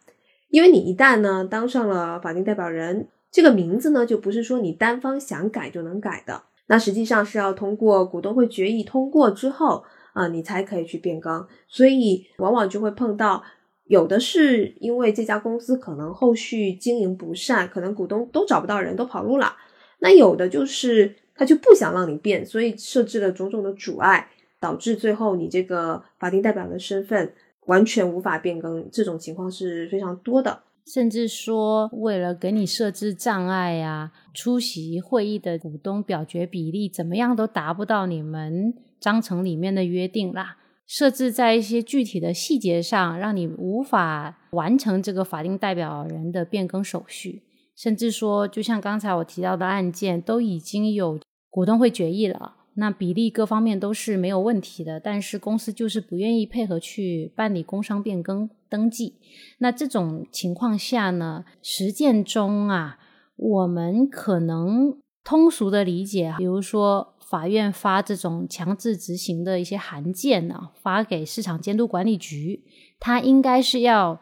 [0.48, 3.10] 因为你一旦呢当上了法定代表人。
[3.34, 11.48] 这个名字呢，就不是说你单方想改就能改的，那实际上是要通过股东会决议通过之后啊，你才可以去变更。
[11.68, 13.44] 所以往往就会碰到，
[13.86, 19.56] 有的是因为这家公司可能后续经营不善，可能股东都找不到人，都跑路了。
[19.98, 27.34] 那有的就是他就不想让你变，所以设置了种种的阻碍，导致最后你这个法定代表的身份
[27.66, 28.88] 完全无法变更。
[28.92, 30.62] 这种情况是非常多的。
[30.86, 40.58] 甚至说，为了给你设置障碍呀，出席会议的股东表决比例怎么样都达不到你们章程里面的约定啦。
[40.86, 47.44] 设置在一些具体的细节上，让你无法完成这个法定代表人的变更手续。
[47.76, 51.18] 甚至说，就像刚才我提到的案件，都已经有
[51.50, 52.58] 股东会决议了。
[52.76, 59.16] 那比例各方面都是没有问题的，但是公司就是不愿意配合去办理工商变更登记。
[59.60, 62.98] 那这种情况下呢，实践中啊，
[63.36, 72.64] 我们可能通俗的理解，比如说法院发这种强制执行的一些函件呢，发给市场监督管理局，
[73.00, 74.20] 它应该是要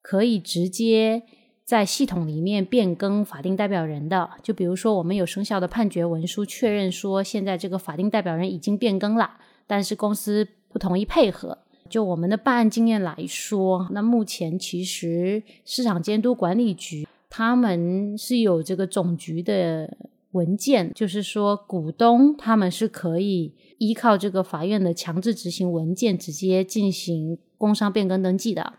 [0.00, 1.22] 可以直接。
[1.64, 11.58] 在系统里面变更法定代表人的，就比如说我们有生效的判决文书确认说现在这个法定代表人已经变更了，但是公司不同意配合。
[11.88, 19.96] 就我们的办案经验来说，那目前其实市场监督管理局他们是有这个总局的
[20.32, 28.72] 文件，就是说股东他们是可以依靠这个法院的强制执行文件直接进行工商变更登记的。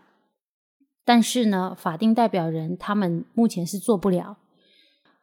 [1.04, 4.38] 但是呢，法定代表人他们目前是做不了。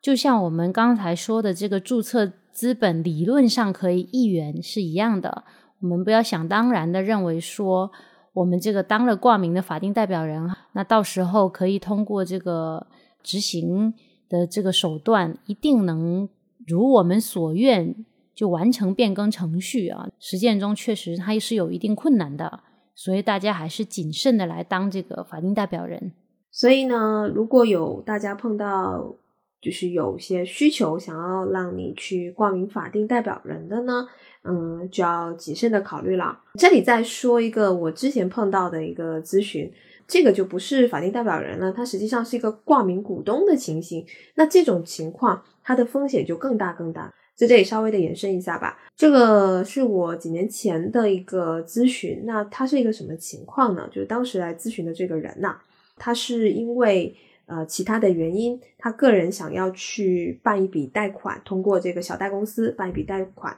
[0.01, 5.43] 就像我们刚才说的，这个注册资本理论上可以一元是一样的。
[5.79, 7.91] 我们不要想当然的认为说，
[8.33, 12.87] 我们这个当了挂名的法定代表人，那到时候可以通过这个
[13.23, 13.93] 执行
[14.29, 16.29] 的这个手段，一定能
[16.67, 17.95] 如我们所愿
[18.33, 20.07] 就完成变更程序啊。
[20.19, 22.61] 实践中确实它是有一定困难的。
[23.03, 26.11] 所以大家还是谨慎的来当这个法定代表人。
[26.51, 29.15] 所以呢，如果有大家碰到
[29.59, 34.07] 就是有些需求想要让你去挂名法定代表人的呢，
[34.43, 36.41] 嗯，就要谨慎的考虑了。
[36.59, 39.71] 这里再说一个我之前碰到的一个咨询，
[40.07, 44.05] 这个就不是法定代表人了，它实际上是一个挂名股东的情形。
[44.35, 47.11] 那这种情况，它的风险就更大更大。
[47.35, 53.87] 在这里稍微的延伸一下吧，这个是我几年前的一个咨询，那他是一个什么情况呢？
[53.87, 55.57] 就是当时来咨询的这个人呐，
[55.97, 57.15] 他是因为
[57.47, 63.57] 呃其他的原因，他个人想要去办一笔贷款，通过这个小贷公司办一笔贷款，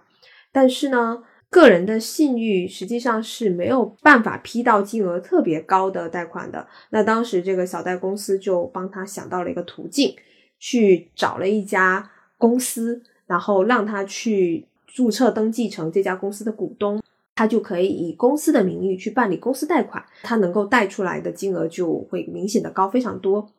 [0.54, 6.66] 但是呢，个人的信誉实际上是没有办法批到金额特别高的贷款的。
[6.92, 10.16] 那当时这个小贷公司就帮他想到了一个途径，
[10.58, 13.04] 去找了一家公司。
[13.26, 17.02] 然后让他去注册登记成这家公司的股东，
[17.36, 23.50] 他就可以以公司的名义去办理公司贷款，他能够贷出来的金额就会明显的高非常多。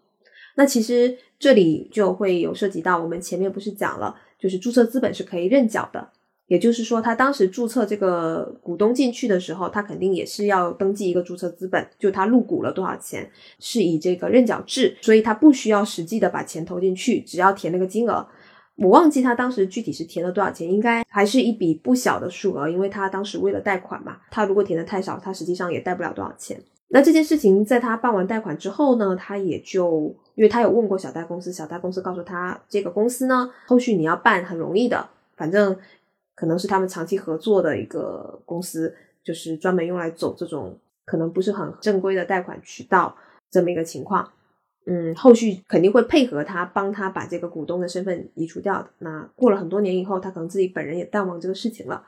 [0.56, 6.10] 那其实这里就会有涉及到我们前面不是讲了，就是注册资本是可以认缴的，
[6.46, 13.28] 也就是说他当时注册这个股东进去的时候，他肯定也是要登记一个注册资本，就他入股了多少钱，
[13.58, 18.24] 是以这个认缴制，所以他不需要实际的把钱投进去，只要填那个金额。
[18.76, 26.60] 我忘记他当时具体是填了多少钱，应该还是一笔不小的数额，因为他当时为了贷款嘛，他如果填的太少，他实际上也贷不了多少钱。
[26.88, 35.76] 那这件事情在他办完贷款之后呢，他也就因为他有问过小贷公司，小贷公司告诉他，这个公司呢，后续你要办很容易的，反正
[36.34, 43.16] 可能是他们长期合作的一个公司，就是专门用来走这种可能不是很正规的贷款渠道。
[43.50, 44.28] 这么一个情况。
[44.86, 48.90] 嗯，后续肯定会配合他，帮他把这个股东的身份移除掉的。
[48.98, 52.04] 那过了很多年以后，他可能自己本人也淡忘这个事情了。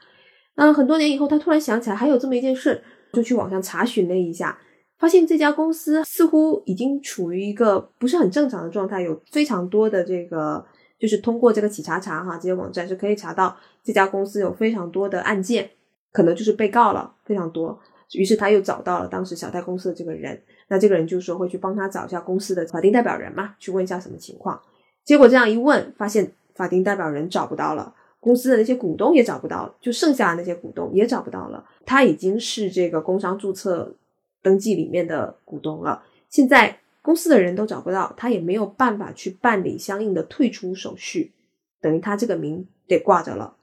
[0.56, 2.82] 那很多年以后，他突然想起来还有这么一件事，
[3.14, 4.58] 就去网上查询了一下，
[4.98, 10.62] 发现这家公司似乎已经处于一个不是很正常的状态，有非常多的这个，
[10.98, 15.70] 就是通过这个企查查哈，这些网站是可以查到这家公司有非常多的案件，
[16.12, 17.78] 可能就是被告了非常多。
[18.12, 20.42] 于是他又找到了当时小贷公司的这个人。
[20.68, 24.60] 那这个人就说会去帮他找一下公司的法定代表人嘛，去问一下什么情况。
[25.04, 31.64] 结果这样一问，发现法定代表人找不到了，公司的那些股东也找不到了，就剩下的那些股东也找不到了。
[31.84, 33.94] 他已经是这个工商注册
[34.42, 41.32] 登记里面的股东了，现在公司的人都找不到，他也没有办法去办理相应的退出手续，
[41.80, 43.56] 等于他这个名得挂着了。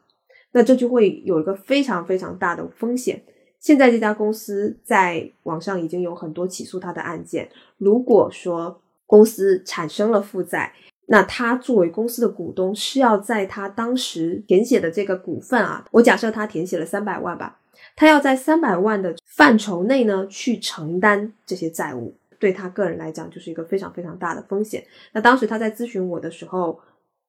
[0.53, 3.23] 那这就会有一个非常非常大的风险。
[3.63, 7.49] 现在这家公司在网上已经有很多起诉他的案件。
[7.77, 10.73] 如果说公司产生了负债，
[11.05, 17.57] 那他作为公司的股东是要在他当时填写的这个股份啊，我假设他填写了三百万吧，
[17.95, 24.85] 他要在三百万的范畴内呢去承担这些债务，对他个人来讲就是一个非常非常大的风险。
[25.13, 26.77] 那当时他在咨询我的时候，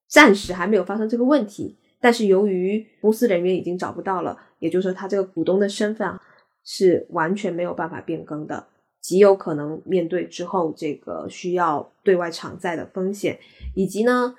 [0.08, 1.76] 暂时还没有发生这个问题。
[2.04, 6.20] 但是由于公司人员已经找不到了，也就是说他这个股东的身份啊
[6.62, 8.66] 是完全没有办法变更的，
[9.00, 13.38] 极有可能面对之后这个需要对外偿债的风险，
[13.74, 14.36] 以及呢，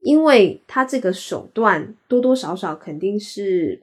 [0.00, 3.80] 因为他这个手段多多少少肯定是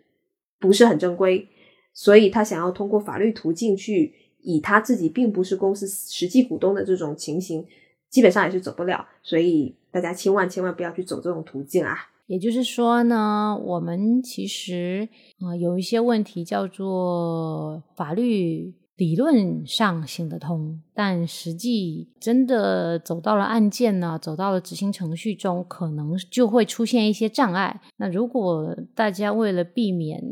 [0.60, 1.48] 不是很正规，
[1.92, 4.14] 所以他想要通过法律途径去
[4.44, 7.66] 以他自己并不是公司实际股东的这种情形，
[8.12, 12.12] 基本上也是走不了，所以大家千万千万不要去走这种途径啊。
[12.26, 15.10] 也就是说呢，我们其实
[15.40, 27.82] 啊有一些问题叫做法律理论上行得通，但实际真的走到了案件呢，走到了执行程序中，可能就会出现一些障碍。
[27.98, 30.24] 那如果大家为了避免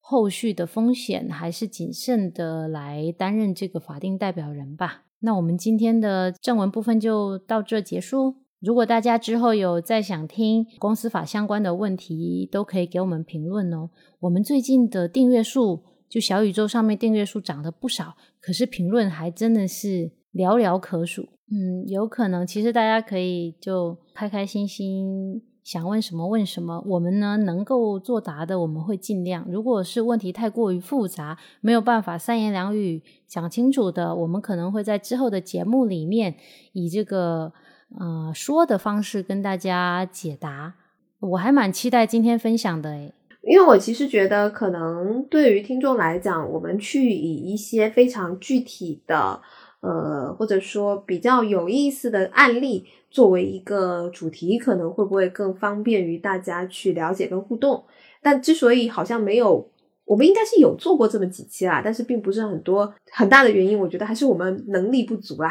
[0.00, 5.02] 后续的风险，还是谨慎的来担任这个法定代表人吧。
[5.20, 8.36] 那我们今天的正文部分就到这结束。
[8.60, 13.90] 如果大家之后有再想听公司法相关的问题，都可以给我们评论哦。
[14.18, 21.28] 我们最近的订阅数，就小宇宙上面订阅数涨得不少，可是评论还真的是寥寥可数。
[21.52, 29.46] 嗯，有可能其实大家可以就开开心心想问什么问什么，我们呢能够作答的我们会尽量。
[29.48, 36.34] 如果是问题太过于复杂，没有办法三言两语讲清楚的，我们可能会在之后的节目里面
[36.72, 37.52] 以这个。
[37.96, 40.74] 呃，说的方式跟大家解答，
[41.20, 49.40] 我还蛮期待今天分享的诶，因为我其实觉得，可能对于听众来讲，我们去以一些非常具体的，
[49.80, 57.84] 呃，或者说比较有意思的案例作为一个主题，可能会不会更方便于大家去了解跟互动？
[58.20, 59.70] 但之所以好像没有，
[60.04, 65.50] 我们应该是有做过这么几期啦，但是并不是很多，很大的原因，我觉得还是我们能力不足啦。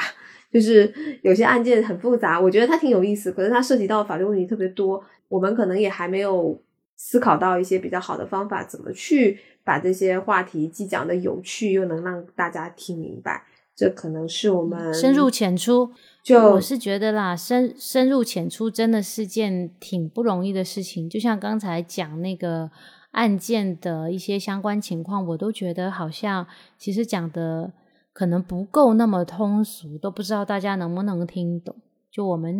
[0.51, 6.57] 就是有些案件很复杂，我觉得它挺有意思，可是它涉及到法律问题特别多，我们可能也还没有
[6.95, 13.43] 思考到一些比较好的方法，怎么去把这些话题既讲的有趣，又能让大家听明白。
[13.75, 15.91] 这可能是我们深入浅出。
[16.23, 21.09] 就我是觉得啦，深深入浅出真的是件挺不容易的事情。
[21.09, 22.71] 就像刚才讲那个
[23.11, 27.73] 案件的一些相关情况，我都觉得好像其实讲的。
[28.17, 31.75] 可能不够那么通俗，都不知道大家能不能听懂。
[32.09, 32.51] 就我们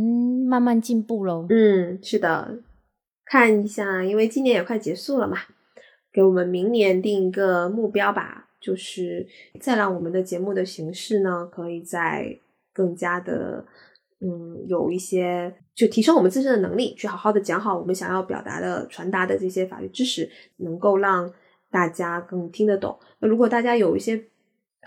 [0.48, 1.48] 慢慢进步喽。
[1.50, 2.60] 嗯，是的，
[3.26, 5.36] 看一下，因为今年也快结束了嘛，
[6.14, 9.26] 给我们明年定一个目标吧，就是
[9.60, 12.38] 再让我们的节目的形式呢，可以再
[12.72, 13.66] 更加的，
[14.22, 21.34] 嗯，有一些就提升我们自身的能力，去好好的讲好我们想要表达的、传达的这些法律知识，能够让
[21.72, 22.96] 大家更听得懂。
[23.18, 24.24] 那如果大家有一些。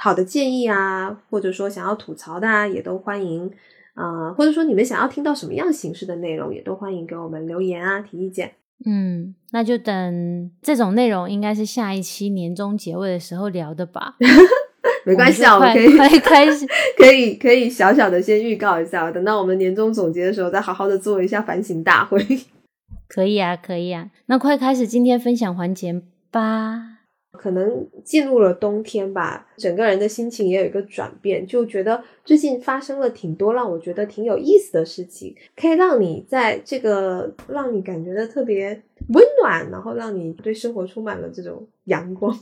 [0.03, 3.51] 好的建议啊，或者说想要吐槽的啊，也都欢迎
[3.93, 8.53] 啊，或者说你们想要听到什么样形式的内容，也都欢迎给我们留言啊，提意见。
[8.87, 14.17] 嗯，那就等这种内容应该是下一期年终结尾的时候聊的吧。
[15.05, 22.25] 没关系啊，我们可以开始， 可以可以小小的先预告一下，等到我们年终总结的时候，再好好的做一下反省大会。
[23.07, 27.00] 可以啊，可以啊，那快开始今天分享环节吧。
[27.33, 38.83] 可能进入了冬天吧，整个人的心情也有一个转变，就觉得最近发生了挺多让我觉得挺有意思的事情，可以让你在这个让你感觉的特别
[39.15, 42.37] 温暖，然后让你对生活充满了这种阳光，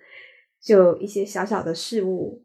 [0.62, 2.42] 就一些小小的事物。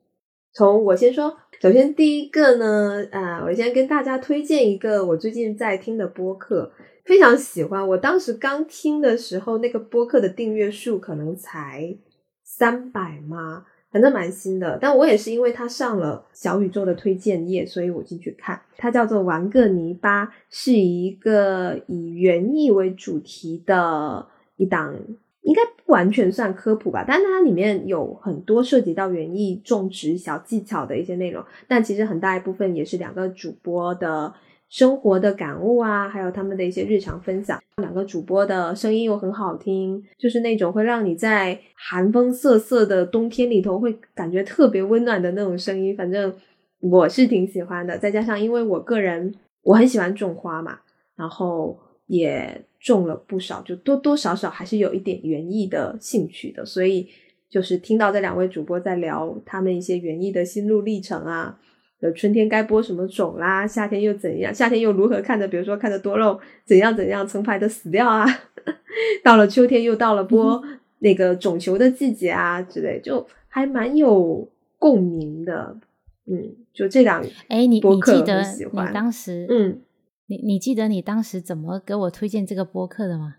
[0.53, 6.71] 从我先说，首先第一个呢，啊，我先跟大家推荐一个我最近在听的播客，
[7.11, 7.85] 非常喜欢。
[7.85, 11.93] 我当时刚听的时候，那个播客的订阅数可能才
[12.41, 13.65] 三百吗？
[13.91, 14.79] 反正蛮新的。
[14.81, 18.61] 但我也是因为它上了小宇宙的推荐页，所以我进去看。
[18.77, 24.95] 它叫做“玩个泥巴”，是一个以园艺为主题的一档。
[25.41, 34.31] 应该不完全算科普吧，但它里面有很多涉及到园艺种植小技巧的一些内容，但其实很大一部分也是两个主播的
[34.71, 37.61] 生活的感悟啊，还有他们的一些日常分享。
[37.77, 46.33] 两个主播的声音又很好听，就是那种会让你在寒风瑟瑟的冬天里头会感觉特别温暖的那种声音，反正
[46.79, 47.95] 我是挺喜欢的。
[47.97, 50.79] 再加上因为我个人我很喜欢种花嘛，
[51.15, 52.65] 然后也。
[52.83, 57.07] 种了不少，就多多少少还是有一点园艺的兴趣的，所以
[57.47, 61.59] 就是听到这两位主播在聊他们一些园艺的心路历程啊，
[62.01, 68.25] 呃，春天该播什么种啦，夏天又怎样，夏天又如何看着，比如说看着多肉怎样怎样成排的死掉啊，
[69.23, 70.61] 到了秋天又到了播
[70.99, 74.47] 那个种球的季节啊之类，就还蛮有
[74.77, 75.77] 共鸣的，
[76.25, 79.81] 嗯，就这两哎，你你记得你当时嗯。
[80.27, 83.35] 你你记得你当时怎么给我推荐这个播客的吗？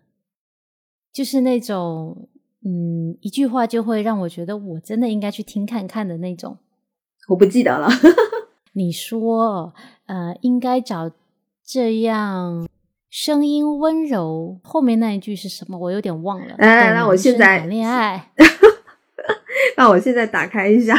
[1.11, 2.29] 就是那种，
[2.67, 6.59] 嗯，一句话就会让我觉得我真的应该去听看看的那种。
[7.29, 7.89] 我不记得了。
[8.73, 9.73] 你说，
[10.07, 11.11] 呃，应该找
[11.65, 12.69] 这样
[13.11, 15.79] 声音温柔，后面那一句是什么？
[15.79, 16.55] 我有点忘了。
[16.59, 18.31] 来来，那我现在谈恋爱。
[19.77, 20.97] 那我现在打开一下。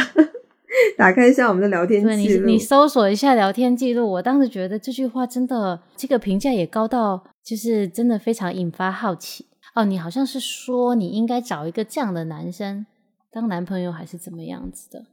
[0.98, 4.10] 打开一下我们的聊天记录，你你搜索一下聊天记录。
[4.10, 9.46] 我当时觉得这句话真的，这个评价也高到，就是真的非常引发好奇。
[9.76, 12.84] 哦，你好像是说你应该找一个这样的男生
[13.30, 15.04] 当男朋友，还是怎么样子的？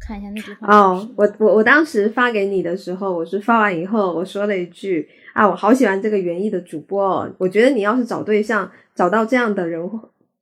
[0.00, 0.66] 看一下那句话。
[0.68, 9.80] 哦，我我我当时发给你的时候，我是发完以后我说了一句啊，我好喜欢这个园艺的主播哦，我觉得你要是找对象，找到这样的人，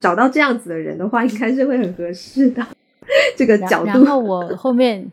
[0.01, 2.67] 找到这样子的人的话，应该是会很合适的。
[3.37, 5.11] 这个角度，然后我后面，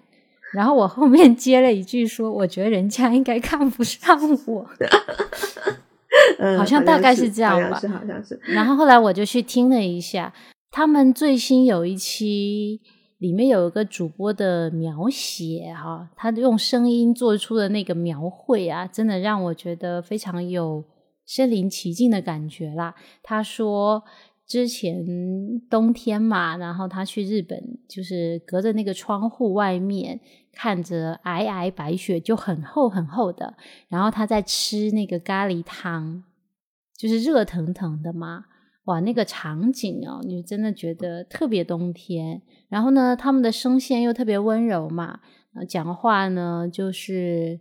[0.53, 4.67] 然后我后面接了一句说：“我觉得人家应该看不上我。
[6.57, 8.39] ”好像大概是这样吧，是好像是。
[8.47, 10.33] 然后后来我就去听了一下，
[10.71, 12.81] 他们最新有一期
[13.23, 20.83] 里面有一个主播的描写哈，他用声音做出的那个描绘啊，真的让我觉得非常有
[21.25, 22.93] 身临其境的感觉啦。
[23.23, 24.03] 他说。
[24.45, 25.05] 之前
[25.69, 27.57] 冬天嘛，然后他去日本，
[27.87, 30.19] 就是隔着那个窗户外面
[30.51, 33.55] 看着皑皑白雪，就很厚很厚的。
[33.87, 36.25] 然后他在吃那个咖喱汤，
[36.97, 38.43] 就是热腾腾的嘛，
[38.85, 42.41] 哇，那个场景哦，你真的觉得特别冬天。
[42.69, 45.19] 然后呢，他们的声线又特别温柔嘛，
[45.67, 47.59] 讲话呢就是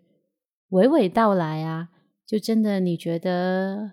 [0.70, 1.88] 娓娓道来啊，
[2.26, 3.92] 就真的你觉得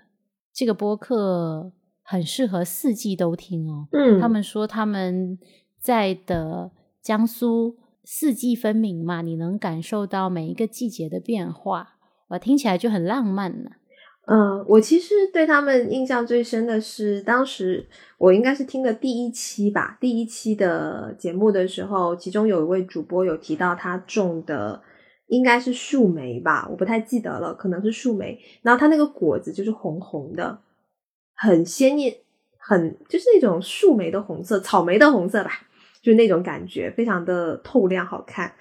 [0.53, 1.73] 这个播客。
[2.11, 3.87] 很适合四季都听哦。
[3.91, 5.37] 嗯，他们说他们
[5.79, 6.71] 在的
[7.03, 11.99] 江苏四季分明嘛，你能感受到每一个季节的变化，
[12.29, 13.69] 哇听起来就很浪漫呢。
[14.31, 17.83] 嗯，我其实对他们印象最深的是，当时
[18.19, 24.79] 我应该是听的第一期吧，第一期的节目的时候，其中有一位主播有提到他种的
[25.29, 30.59] 应该是树莓吧，我不太记得了，可能是树莓，然后它那个果子就是红红的。
[31.33, 32.13] 很鲜艳，
[32.59, 35.51] 很就是那种树莓的红色，草莓的红色吧，
[36.03, 38.53] 就是那种感觉，非常的透亮好看。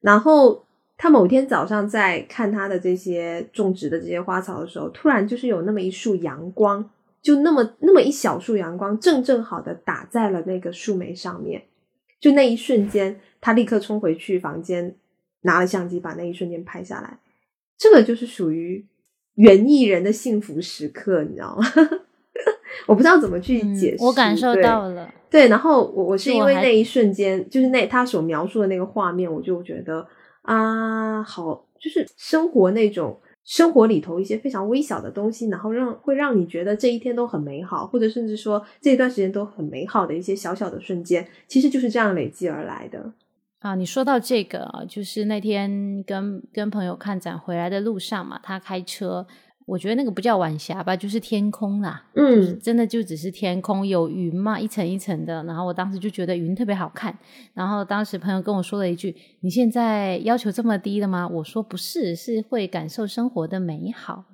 [0.00, 0.64] 然后
[0.98, 6.90] 他某天早上在看他的这些种植的这些花草的时候，突然就是有那么一束阳光，
[7.22, 11.62] 就那么那么一小束阳光，正正好的打在了那个树莓上面。
[12.20, 14.96] 就那一瞬间，他立刻冲回去房间，
[15.42, 17.18] 拿了相机把那一瞬间拍下来。
[17.78, 18.84] 这个就是属于
[19.36, 21.64] 园艺人的幸福时刻，你知道吗？
[22.86, 25.08] 我不知道怎么去解释，我感受到了。
[25.30, 30.04] 对，然后我我是因为那一瞬间，就是那他所描述的那个画面，我就觉得
[30.48, 43.12] 啊，好，就是生活那种生活里头一些非常微小的东西，然后让会让你觉得这一天都很美好，或者甚至说这一段时间都很美好的一些小小的瞬间，其实就是这样累积而来的。
[43.58, 49.26] 啊，你说到这个啊，就是那天跟跟朋友看展回来的路上嘛，他开车。
[49.68, 52.02] 我觉得那个不叫晚霞吧，就是天空啦。
[52.14, 55.44] 嗯，真的就只是天空有云嘛，一层一层的。
[55.44, 57.16] 然后我当时就觉得云特别好看。
[57.52, 64.24] 然后当时朋友跟我说了一句：“你现在要求这么低了吗？”我说：“不是，是会感受生活的美好。”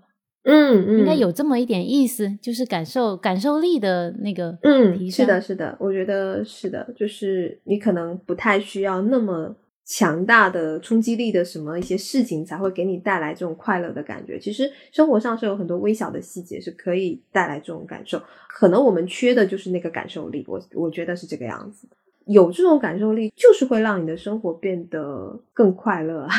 [0.46, 4.56] 嗯嗯，应该有这么一点意思，就是感受感受力的那个。
[4.62, 9.56] 嗯，是的，是的，我觉得是的，就是你可能不太需要那么
[9.86, 14.38] 强大的冲击力的什么一些事情才会给你带来这种快乐的感觉。
[14.38, 18.18] 其实生活上是有很多微小的细节是可以带来这种感受，
[18.48, 20.42] 可能我们缺的就是那个感受力。
[20.48, 21.86] 我我觉得是这个样子，
[22.24, 26.30] 有这种感受力就是会让你的生活变得更快乐啊，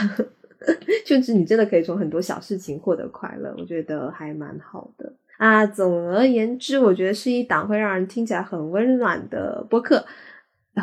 [1.05, 5.63] 甚至你真的可以从很多小事情获得快乐，我觉得还蛮好的啊。
[5.67, 10.03] 总而言之，我觉得是一档会让人听起来很温暖的播客。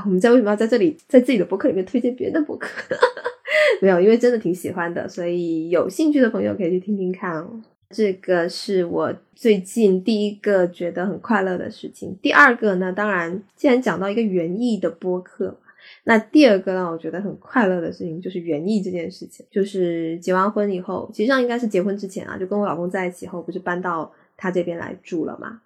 [0.05, 2.68] 我们在为什么要在这里在自己的博客里面推荐别人的博客？
[3.82, 7.61] 没有，因为真的挺喜欢的，所以有兴趣的朋友可以去听听看哦。
[7.90, 12.16] 这个是我最近第一个觉得很快乐的事情。
[12.22, 15.59] 第二个呢，当然既然讲到一个园艺的播客，
[16.05, 19.45] 那第二个让我觉得很快乐的事情就是园艺这件事情。
[19.51, 25.61] 就是结完婚以后，其实上应该是结婚之前啊，就跟我老公在一起后，不是搬到他这边来住了嘛？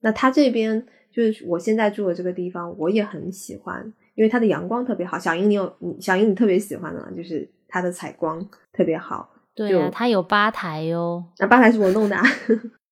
[0.00, 0.84] 那他这边。
[1.18, 5.18] 就是我现在住的这个地方，我也很喜欢，因为它的阳光特别好。
[5.18, 9.28] 小英，你有小英，你特别喜欢的，就是它的采光特别好。
[9.52, 11.24] 对啊，它有吧台哟。
[11.40, 12.14] 那吧台是我弄的。
[12.14, 12.22] 啊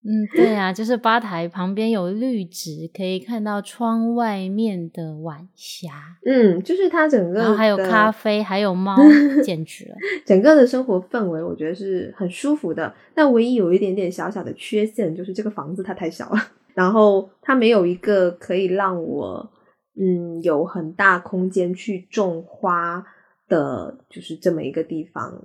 [0.08, 5.90] 嗯，对啊，就是吧台旁边有绿植，可以看到窗外面的晚霞。
[6.24, 8.96] 嗯，就是它整个，然后还有咖啡，还有猫，
[9.44, 9.94] 简直了。
[10.24, 12.92] 整个的生活氛围，我觉得是很舒服的。
[13.14, 16.38] 但唯一有一点点小小的缺陷，就是这个房子它太小了。
[16.76, 19.50] 然后它没有一个可以让我
[19.98, 23.02] 嗯有很大空间去种花
[23.48, 25.42] 的，就是这么一个地方。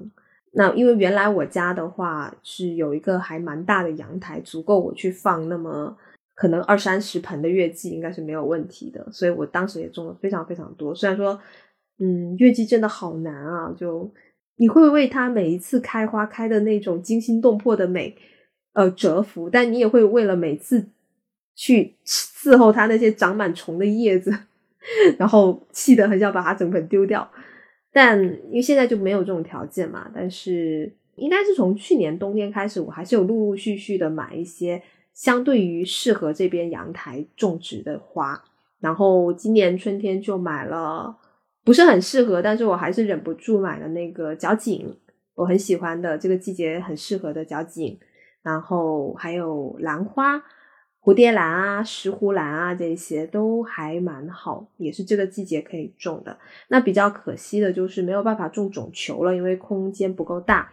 [0.52, 5.96] 那因为原来我家的话是有一个还蛮大的阳台，足够我去放那么
[6.36, 9.10] 可能二三十盆的月季，应该是没有问题的。
[9.14, 10.94] 所以我当时也种了非常非常多。
[10.94, 11.40] 虽然说
[12.00, 14.14] 嗯月季真的好难啊，就
[14.58, 18.18] 你会为它每一次开花开的那种惊心动魄的美
[18.74, 20.90] 呃折服，但你也会为了每次。
[21.62, 24.36] 去伺候它那些长满虫的叶子，
[25.20, 27.30] 然后气得很想把它整盆丢掉。
[27.94, 34.82] 但因为现在就没有这种条件嘛，但是应该是从去年冬天开始，我还是有陆陆续续的买一些
[35.14, 38.44] 相对于适合这边阳台种植的花。
[38.80, 41.16] 然后今年春天就买了，
[41.64, 44.96] 不是很适合，但是我还是忍不住买了那个角堇，
[45.36, 48.00] 我很喜欢的这个季节很适合的角堇。
[48.42, 50.42] 然后还有兰花。
[51.04, 56.38] 蝴蝶兰啊，石斛兰啊，这些都还蛮好，也是这个季节可以种的。
[56.68, 60.72] 那比较可惜的就是没有办法种种球了，因为空间不够大。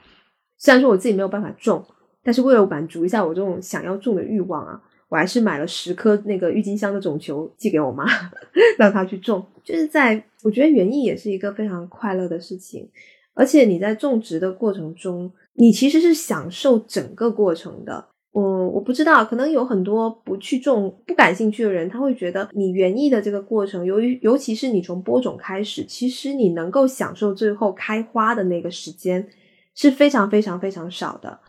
[0.59, 1.83] 虽然说我自己没有办法种，
[2.23, 8.05] 但是为了满足一下我这种想要种的欲望啊，我还是买了十颗那个郁金香的种球寄给我妈，
[8.77, 9.43] 让她去种。
[9.65, 12.87] 就是在我觉得园艺也是一个非常快乐的事情，
[13.33, 18.09] 而且你在种植的过程中，你其实是享受整个过程的。
[18.41, 29.29] 嗯，我不知道，可能有很多不去种、不感兴趣的人，他会觉得你园艺的这个过程，由于尤其是你从播种开始，其实你能够享受最后开花的那个时间
[29.75, 31.41] 是非常非常非常少的，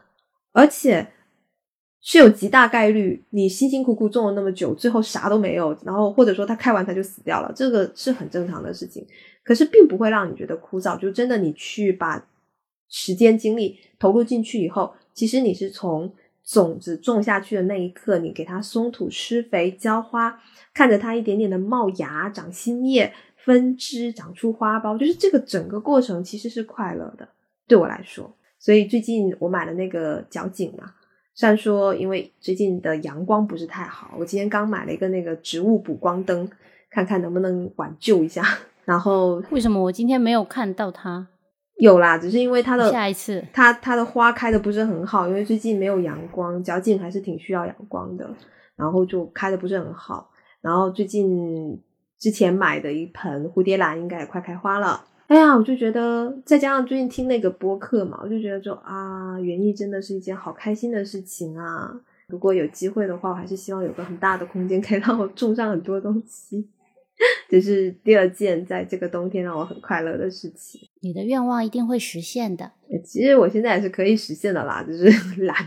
[0.51, 1.07] 而且
[2.01, 9.05] 是有极大概率你辛辛苦苦种了那么久，最后啥都没有，然后或者说它开完它就死掉了，这个是很正常的事情。
[9.43, 12.25] 可是并不会让你觉得枯燥，就真的你去把
[12.89, 16.11] 时间精力投入进去以后，其实你是从。
[16.51, 20.41] 种子种下去的那一刻，你给它松土、施肥、浇花，
[20.73, 27.29] 看着它一点点的冒芽、长新叶、分枝、长出花苞，就是这个整个过程其实是快乐的，
[27.67, 28.33] 对我来说。
[28.57, 30.91] 所以最近我买了那个角堇嘛，
[31.35, 36.49] 虽然说因为最近的阳光不是太好，我今天刚买了一个那个植物补光灯，
[36.89, 38.43] 看看能不能挽救一下。
[38.85, 41.27] 然后为什么我今天没有看到它？
[41.79, 48.29] 有啦，只是因为它的下一次，它它的花开的不是很好，因为最近没有阳光，角景还是挺需要阳光的，
[48.75, 50.29] 然后就开的不是很好。
[50.61, 51.81] 然后最近
[52.17, 55.05] 之前买的一盆蝴蝶兰应该也快开花了。
[55.27, 61.93] 哎呀，我就觉得再加上最近听那个播客嘛，我就觉得说啊，园艺真的是一件好开心的事情啊！
[62.27, 66.67] 如果有机会的话，我还是希望有个很大的空间可以让我种上很多东西。
[67.49, 70.81] 这是第二件在这个冬天让我很快乐的事情。
[71.01, 72.71] 你的愿望一定会实现的。
[73.03, 75.09] 其实我现在也是可以实现的啦，就是
[75.43, 75.57] 懒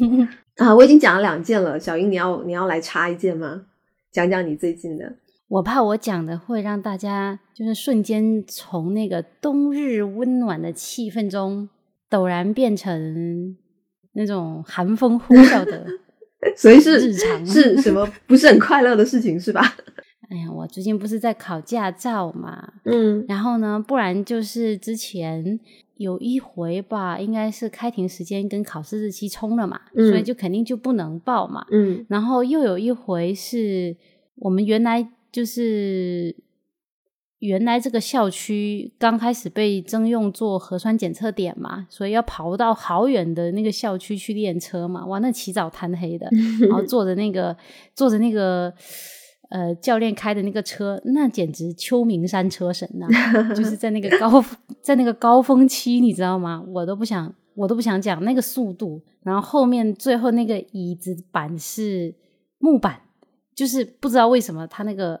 [0.56, 0.74] 啊。
[0.74, 3.66] 我已经讲了两件了，小英，你要你要来插一件吗？
[4.10, 5.16] 讲讲你最近的。
[5.48, 11.68] 我怕我讲的会让大家就是瞬间从那个冬日温暖的气氛中
[12.08, 13.56] 陡然变成
[14.14, 15.86] 那种寒风呼啸的，
[16.56, 19.62] 所以是日常是什么不是很快乐的事情是吧？
[20.34, 25.60] 哎呀，我最近不是在考驾照嘛，嗯，然后呢，不然就是之前
[25.96, 33.96] 有一回吧，应该是开庭时间跟考试日期冲了嘛，所以就肯定就不能报嘛，嗯，然后又有一回是
[34.34, 36.34] 我们原来就是
[37.38, 45.06] 原来这个校区刚开始被征用做核酸检测点嘛，所以要跑到好远的那个校区去练车嘛。
[45.06, 46.28] 哇，那起早贪黑的，
[46.62, 47.56] 然后坐着那个
[47.94, 48.74] 坐着那个
[49.50, 53.06] 呃教练开的那个车，那简直秋名山车神呐！
[53.54, 54.44] 就是在那个高
[54.80, 56.64] 在那个高峰期，你知道吗？
[56.68, 59.02] 我都不想我都不想讲那个速度。
[59.22, 62.14] 然后后面最后那个椅子板是
[62.58, 63.00] 木板，
[63.54, 65.20] 就是不知道为什么他那个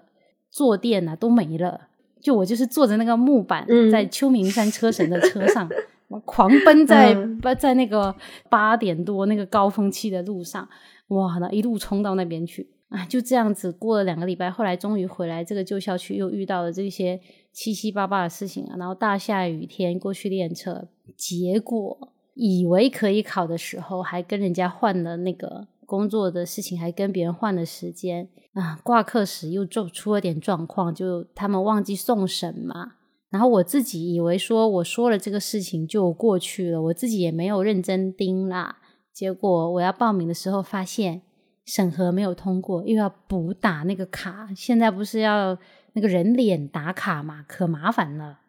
[0.50, 1.88] 坐垫啊都没了。
[2.20, 5.68] 就我就是坐着那个木板，在秋名山车神的车上，
[6.08, 7.14] 我狂奔在
[7.58, 8.14] 在那个
[8.48, 10.68] 八点多那个高峰期的路上，
[11.08, 13.04] 哇，那一路冲到那边去啊！
[13.06, 17.20] 就这样子过了两个礼拜，后来终于回来这个旧校区，又遇到了这些
[17.52, 18.76] 七七八八的事情啊。
[18.78, 20.86] 然后大下雨天过去练车，
[21.16, 28.28] 结果以为可以考的时候，还跟人家换了那个工作的事情，还跟别人换了时间。
[28.52, 32.92] 啊，挂课时又就出了点状况，就他们忘记送审嘛。
[33.30, 38.76] 然后我自己以为说我说了这个事情就过去了，我自己也没有认真盯啦。
[39.12, 41.22] 结果我要报名的时候发现
[41.64, 44.48] 审核没有通过，又要补打那个卡。
[44.54, 45.56] 现在不是要
[45.94, 48.40] 那个人脸打卡嘛，可麻烦了。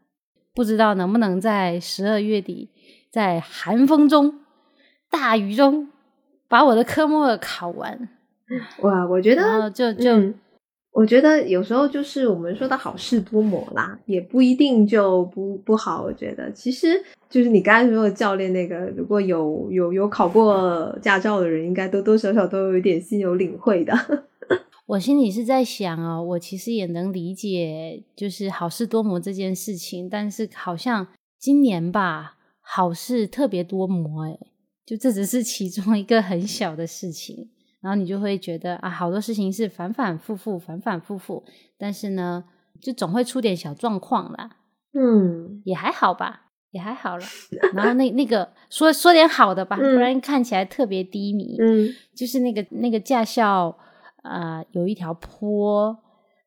[0.53, 2.69] 不知道能不能在十二月底，
[3.09, 4.39] 在寒风中、
[5.09, 5.89] 大雨中
[6.47, 8.09] 把我的科目二考完。
[8.79, 10.33] 哇，我觉得就就，
[10.95, 16.01] 我觉得有时候就是我们说的好事多磨啦，也不一定就不不好。
[16.01, 23.93] 我觉得其实就是你刚才说的教练那个，如果有有有考过驾照的人，应该多多少少都有一点心有领会的。
[24.87, 31.05] 我心里是在想啊，我其实也能理解，就是好事多磨这件事情，但是好像
[31.37, 34.39] 今年吧，好事特别多磨，哎，
[34.85, 37.49] 就这只是其中一个很小的事情。
[37.85, 41.45] 然后你就会觉得啊，好多事情是反反复复，反反复复，
[41.77, 42.43] 但是呢，
[42.81, 44.49] 就总会出点小状况啦。
[44.95, 47.23] 嗯，也还好吧，也还好了。
[47.75, 51.57] 然后那那个说说点好的吧，不然看起来特别低迷。
[51.59, 53.77] 嗯，就是那个那个驾校
[54.23, 55.95] 啊，有一条坡。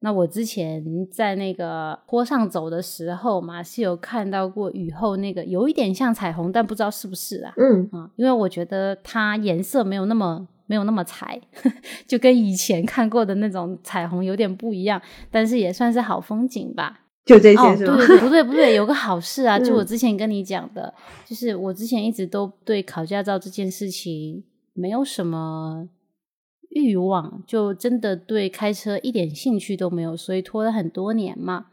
[0.01, 7.55] 那我之前在那个坡上走的时候嘛，是有看到过雨后那个有一点像彩虹，但不知道是不是啊。
[7.57, 10.49] 嗯啊，因为我觉得它颜色没有那么。
[10.69, 11.41] 没有那么彩，
[12.07, 15.03] 就跟以前看过的那种彩虹有点不一样，
[15.33, 17.01] 但是也算是好风景吧。
[17.25, 17.97] 就这些是吗？
[17.97, 19.59] 对，不对，不对，有个好事啊！
[19.59, 20.95] 就我之前跟你讲的，
[21.27, 25.89] 就是我之前一直都对考驾照这件事情没有什么
[26.71, 31.67] 欲望，就真的对开车一点兴趣都没有，所以拖了很多年嘛。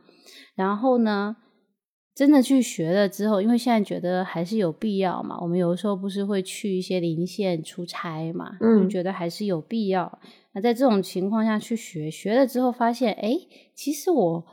[0.55, 1.37] 然后呢？
[2.15, 5.37] 真的去学了之后，因为现在觉得还是有必要嘛。
[5.41, 10.19] 我们有的时候不是会去一些临县出差嘛，嗯，觉得还是有必要。
[10.53, 13.37] 那在这种情况下去学，学了之后发现，哎，
[13.73, 14.45] 其实我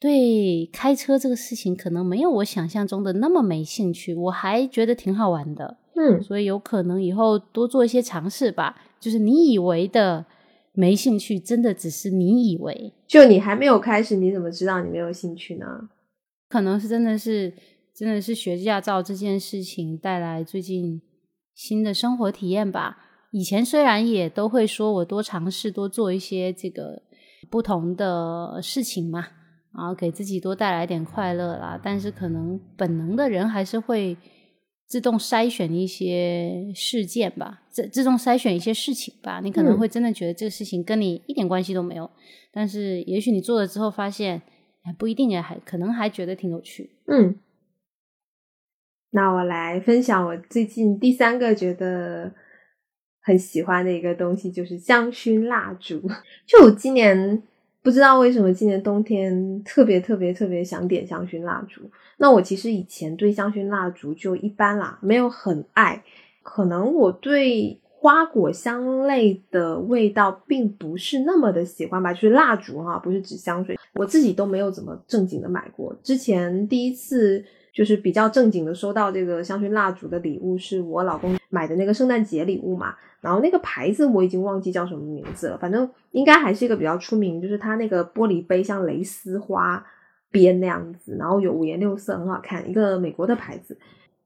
[0.00, 5.76] 对开车这个事情可能没有我想象中的那么没兴趣，我还觉得挺好玩的。
[5.94, 8.74] 嗯，所以有可能以后多做一些尝试吧。
[8.98, 10.26] 就是你以为的
[10.72, 12.92] 没兴趣，真的只是你以为。
[13.06, 15.88] 就你还没有开始，你怎么知道你没有兴趣呢？
[16.52, 17.50] 可能是真的是
[17.94, 21.00] 真的是学驾照这件事情带来最近
[21.54, 22.98] 新的生活体验吧。
[23.30, 27.00] 以前虽然也都会说我多尝试多做一些这个
[27.48, 29.28] 不同的事情嘛，
[29.74, 34.14] 然后给自己多带来点快乐啦，但是可能本能的人还是会
[34.86, 39.40] 自动筛选一些事件吧，自自动筛选一些事情吧。
[39.42, 42.10] 你可能会真的觉得这个事情跟你一点关系都没有，
[42.52, 44.42] 但是也许你做了之后发现。
[44.84, 46.90] 还不一定也，还可能还觉得挺有趣。
[47.06, 47.36] 嗯，
[49.10, 52.32] 那我来分享我最近第三个觉得
[53.20, 56.02] 很喜欢的一个东西，就是香薰蜡烛。
[56.46, 57.42] 就我今年
[57.82, 61.90] 不知道为什么今年冬天特别特别特别想点香薰蜡烛。
[62.16, 66.02] 那我其实以前对香薰蜡烛就一般啦，没有很爱。
[66.42, 67.81] 可能我对。
[68.02, 75.94] 花果香类的味道并不是那么的喜欢吧，就是蜡烛哈，不是指香水，我自己都没有怎么正经的买过。
[76.02, 82.96] 之前第一次就是比较正经的收到这个香薰蜡烛的礼物，是我老公买的那个圣诞节礼物嘛。
[83.20, 89.86] 然后那个牌子我已经忘记叫什么名字了，反正应该还是一个比较出名，就是它那个玻璃杯像蕾丝花
[90.32, 93.78] 边那样子，然后有五颜六色，很好看，一个美国的牌子，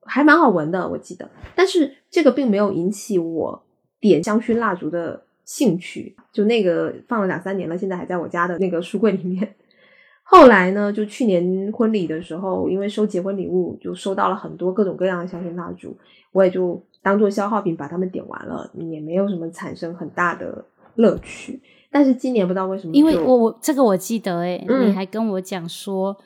[0.06, 1.28] 还蛮好闻的，我记得。
[1.54, 3.62] 但是这个并没有引起我。
[4.08, 9.54] 点香薰蜡烛的兴趣，就那个放了两三年了，现在还在我家的那个书柜里面。
[10.28, 15.96] 后来呢，就去年婚礼的时候，因为收结婚礼物，就收到了很多各种各样的香薰蜡烛，
[16.32, 20.64] 我也就当做消耗品把它们点完了，也没有什么产生很大的
[20.96, 21.60] 乐趣。
[21.90, 26.16] 但是今年不知道为什么，因为我我这个我记得哎、嗯你还跟我讲说。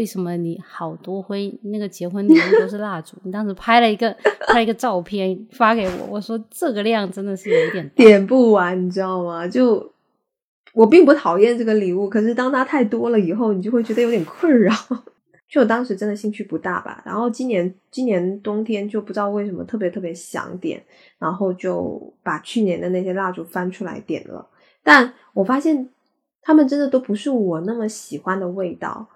[0.00, 3.18] 为什么你好多灰那个结婚礼物都是蜡烛？
[3.22, 4.10] 你当时拍了一个
[4.48, 9.46] 拍一个照片发给我，我说这个量真的是有点点不完，你知道吗？
[9.46, 9.92] 就
[10.72, 14.72] 我并不讨厌这个礼物，可是当它太多了以后，你就会觉得有点困扰。
[15.50, 20.82] 就我当时真的兴趣不大吧，然后今年今年冬天就不知道为什么特别特别想点，
[21.18, 24.48] 然后就把去年的那些蜡烛翻出来点了，
[24.82, 25.90] 但我发现
[26.40, 29.06] 他们真的都不是我那么喜欢的味道，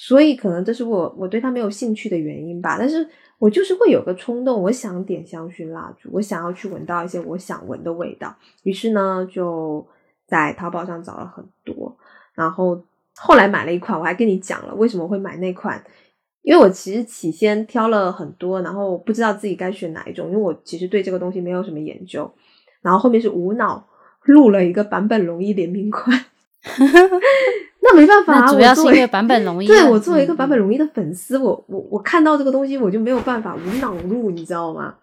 [0.00, 2.76] 所以可能这是我我对它没有兴趣的原因吧。
[2.78, 3.04] 但是
[3.36, 8.32] 我就是会有个冲动，我想点香薰蜡烛，我想要去闻到一些我想闻的味道，
[8.62, 9.84] 于是呢就
[10.24, 11.96] 在淘宝上找了很多，
[12.32, 12.80] 然后
[13.16, 15.84] 后来买了一款，我还跟你讲了为什么会买那款。
[16.42, 22.32] 因为我其实起先挑了很多，然后不知道自己该选哪一种，因为我其实对这个东西没有什么研究，
[22.80, 23.84] 然后后面是无脑
[24.22, 26.24] 录了一个版本龙一联名款，
[27.80, 29.66] 那没办法、啊，主要是因为版本容易。
[29.68, 34.96] 对我作为一个版本嗯容易的粉丝，我我我看到这个东西我就没有办法无脑入，你知道吗？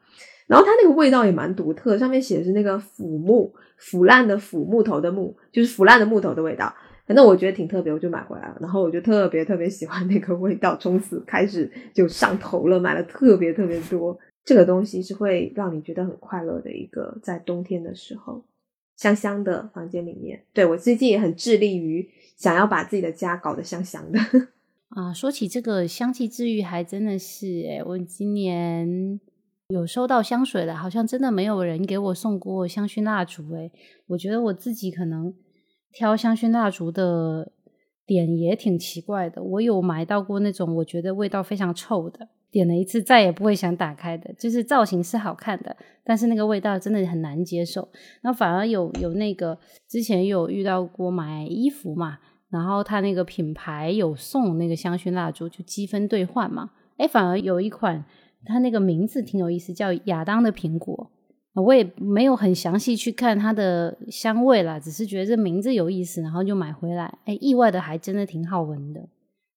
[0.48, 6.72] 然后它那个味道也蛮独特，上面写的是那个腐木，腐烂的腐，木头的木，就是腐烂的木头的味道。
[7.08, 8.58] 反正我觉得挺特别，我就买回来了。
[8.60, 14.18] 然后我就特别特别喜欢那个味道，从此开始就上头了，买了特别特别多。
[14.44, 18.44] 这个东西是会让你觉得很快乐的一个，在冬天的时候，
[18.98, 20.44] 香香的房间里面。
[20.54, 24.20] 对我最近也很致力于想要把自己的家搞得香香的。
[24.90, 29.20] 啊，说起这个香气治愈，还真的是诶、我今年
[29.70, 33.72] 有收到香水了，好像真的没有人给我送过香薰蜡烛诶、
[34.08, 35.34] 我觉得我自己可能
[35.92, 37.52] 挑香薰蜡烛的
[38.06, 39.42] 点也挺奇怪的。
[39.42, 47.88] 我有买到过那种我觉得味道非常臭的，点了一次再也不会想打开的，就是造型是好看的，但是那个味道真的很难接受。
[48.22, 56.72] 那反而有有那个之前有遇到过买衣服嘛，然后他那个品牌有送那个香薰蜡烛，就积分兑换嘛。
[56.98, 58.06] 哎，反而有一款，
[58.46, 61.12] 它那个名字挺有意思，叫亚当的苹果。
[61.62, 67.18] 我也没有很详细去看它的香味啦，只是觉得这名字有意思，然后就买回来。
[67.26, 69.00] 哎，意外的还真的挺好闻的。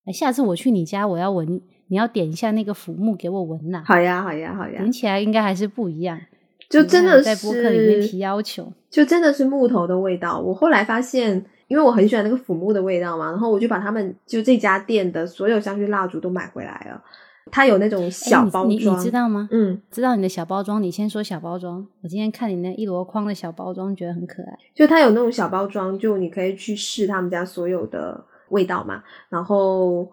[0.07, 6.21] 哎，下次我去你家，我要闻，你要点一下那个腐木给我闻呐、好呀，好呀，好呀闻，起来应该还是不一样。
[6.69, 8.73] 就真的是在播客里面提要求。
[8.91, 10.39] 就真的是木头的味道。
[10.39, 17.03] 我后来发现，因为我很喜欢那个腐木的味道嘛，然后我就把他们就这家店的所有香薰蜡烛都买回来了。
[17.51, 19.49] 它有那种哎小包装，你知道吗？
[19.51, 21.87] 嗯，知道你的小包装，你先说小包装。
[22.03, 24.59] 我今天看你那一箩筐的小包装，觉得很可爱。
[24.75, 29.03] 就它有那种小包装，就你可以去试他们家所有的味道嘛。
[29.29, 30.09] 然后，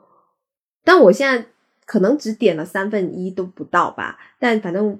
[0.83, 1.45] 但我现在
[1.85, 4.99] 可能只点了三分一都不到吧，但反正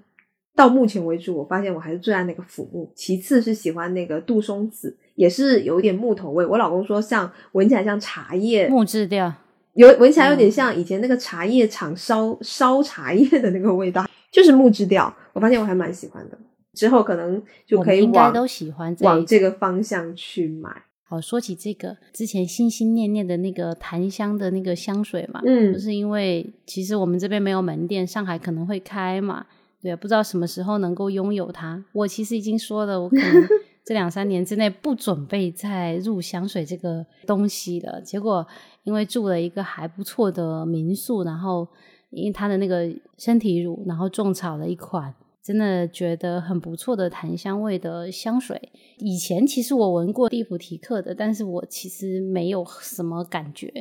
[0.56, 6.46] 到目前为止，我发现我还是最爱那个腐木，其次是喜欢那个杜松子，也是有一点木头味。
[6.46, 9.34] 我老公说像闻起来像茶叶，木质调，
[9.76, 15.14] 有闻起来有点嗯像以前那个茶叶厂烧烧茶叶的那个味道，就是木质调。
[15.34, 16.38] 我发现我还蛮喜欢的，
[16.74, 20.70] 之后可能就可以往应该都喜欢这往这个方向去买。
[21.08, 29.46] 好，说起这个，之前心心念念的那个檀香的那个香水嘛，嗯就是因为其实我们这边没有门店，上海可能会开嘛，
[29.82, 31.84] 对，不知道什么时候能够拥有它。
[31.92, 33.48] 我其实已经说了，我可能
[33.86, 38.02] 这两三年之内不准备再入香水这个东西了。
[38.02, 38.46] 结果
[38.84, 41.68] 因为住了一个还不错的民宿，然后
[42.10, 45.14] 因为它的那个身体乳，然后种草了一款。
[45.44, 48.60] 真的觉得很不错的檀香味的香水。
[48.98, 53.72] 以前其实我闻过蒂普提克的，但是我其实没有什么感觉。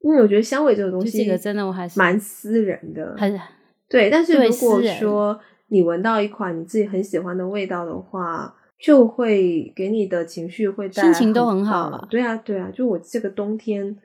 [0.00, 3.40] 因为我觉得香味这个东西，就这个真的我还是蛮私人的，很
[3.88, 4.10] 对。
[4.10, 8.54] 但是如果说你闻到一款你自己很喜欢的味道的话，
[8.84, 13.96] 就会给你的情绪会带来心情都很好棒了对啊，对啊，就我这个冬天，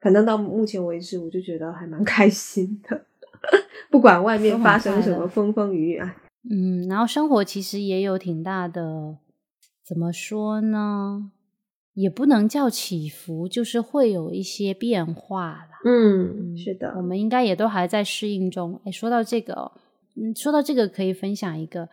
[0.00, 3.06] 反正到目前为止，我就觉得还蛮开心的。
[3.90, 6.16] 不管外面发生什么风风雨雨啊，
[6.48, 9.16] 嗯，然后生活其实也有挺大的，
[9.84, 11.32] 怎么说呢？
[11.94, 15.80] 也不能叫起伏，就是会有一些变化啦。
[15.84, 18.80] 嗯，是的我，们应该也都还在适应中。
[18.84, 19.72] 哎，说到这个、哦，
[20.14, 21.88] 嗯，说到这个可以分享一个，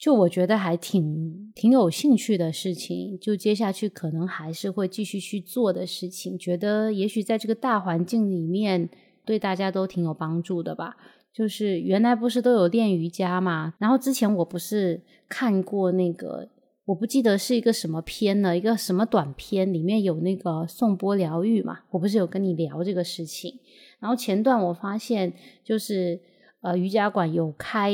[0.00, 8.88] 就我觉得还挺挺有兴趣的事情，就接下去可能还是会继续去做的事情，觉得也许在这个大环境里面
[9.26, 10.96] 对大家都挺有帮助的吧。
[11.32, 16.48] 就是原来不是都有练瑜伽嘛，然后之前我不是看过那个。
[16.86, 23.60] 我不记得是一个什么片了，一个什么短片，里面有那个颂钵疗愈嘛，我不是有跟你聊这个事情。
[24.00, 25.32] 然后前段我发现
[25.62, 26.18] 就是
[26.62, 27.92] 呃瑜伽馆有开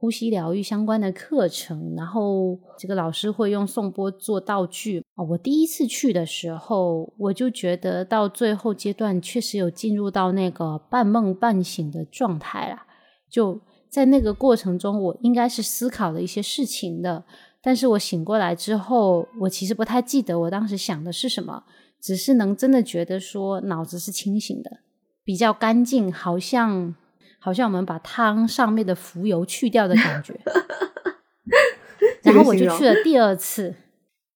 [0.00, 5.04] 呼吸疗愈相关的课程，然后这个老师会用颂钵做道具。
[5.16, 12.86] 哦，我第一次去的时候，我就觉得到最后阶段确实有进入到那个半梦半醒的状态啦。
[13.28, 17.24] 就在那个过程中，我应该是思考了一些事情的，
[17.60, 21.64] 但是我醒过来之后，我其实不太记得我当时想的是什么，
[22.00, 24.70] 只是能真的觉得说脑子是清醒的，
[25.24, 26.94] 比较干净，好像。
[27.38, 30.38] 好像我们把汤上面的浮油去掉的感觉，
[32.22, 33.74] 然后我就去了第二次，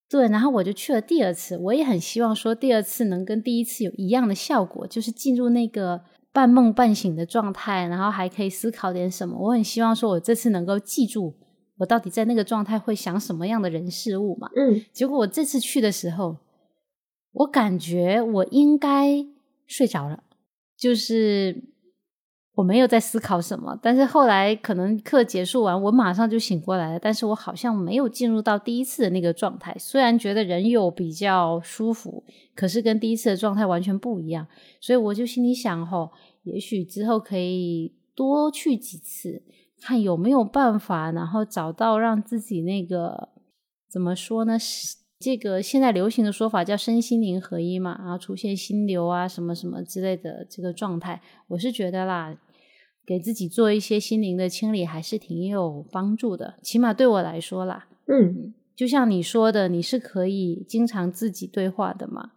[0.08, 9.36] 对，然后我就去了第二次，我也很希望说第二次能跟第一次有一样的效果，就是进入那个半梦半醒的状态，然后还可以思考点什么。
[9.36, 11.34] 我很希望说我这次能够记住
[11.78, 14.48] 我到底在那个状态会想什么样的人事物嘛。
[14.54, 16.38] 嗯，结果我这次去的时候，
[17.32, 19.26] 我感觉我应该
[19.66, 20.22] 睡着了，
[20.78, 21.71] 就是。
[22.54, 26.98] 我没有在思考什么，但是后来可能课结束完，我马上就醒过来了。
[26.98, 32.22] 但是我好像没有进入到第一次的那个状态，虽然觉得人有比较舒服，
[32.54, 34.46] 可是跟第一次的状态完全不一样。
[34.80, 36.10] 所以我就心里想，吼，
[36.42, 39.42] 也许之后可以多去几次，
[39.80, 43.30] 看有没有办法，然后找到让自己那个
[43.90, 44.58] 怎么说呢？
[45.22, 52.36] 这个现在流行的说法叫身心灵合一嘛，然后出现心流啊什么什么之类的这个状态，我是觉得啦，
[53.06, 62.32] 给自己做一些心灵的清理还是挺有帮助的，起码对我来说啦，嗯，就像你说的，你是可以经常自己对话的嘛。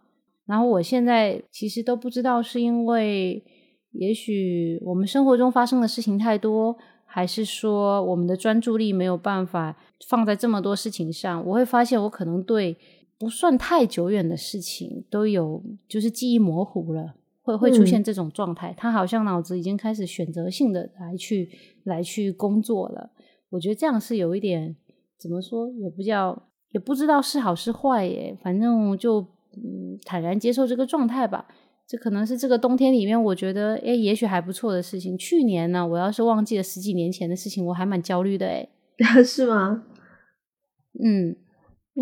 [0.46, 3.42] 然后我现在其实都不知道是因为，
[3.90, 6.78] 也许我们生活中发生的事情太多。
[7.16, 9.74] 还是说我们的专注力没有办法
[10.06, 11.42] 放在这么多事情上？
[11.46, 12.76] 我会发现我可能对
[13.16, 18.74] 不算太久远的事情都有，就是记忆模糊了，会会出现这种状态。
[18.76, 21.48] 他好像脑子已经开始选择性的来去
[21.84, 23.08] 来去工作了。
[23.48, 24.76] 我觉得这样是有一点
[25.18, 26.42] 怎么说也不叫
[26.72, 29.22] 也不知道是好是坏耶，反正就
[29.54, 31.46] 嗯坦然接受这个状态吧。
[31.88, 35.16] 这可能是这个冬天里面，我觉得诶，也许还不错的事情。
[35.16, 38.68] 去年呢，我要是忘记了十几年前的事情，我还蛮焦虑的诶。
[39.24, 39.84] 是吗？
[40.98, 41.36] 嗯，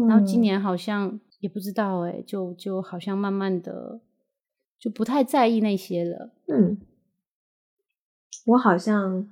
[0.09, 4.01] 然后今年好像也不知道诶，就就好像慢慢的
[4.79, 6.33] 就不太在意那些了。
[6.47, 6.79] 嗯，
[8.47, 9.29] 我好像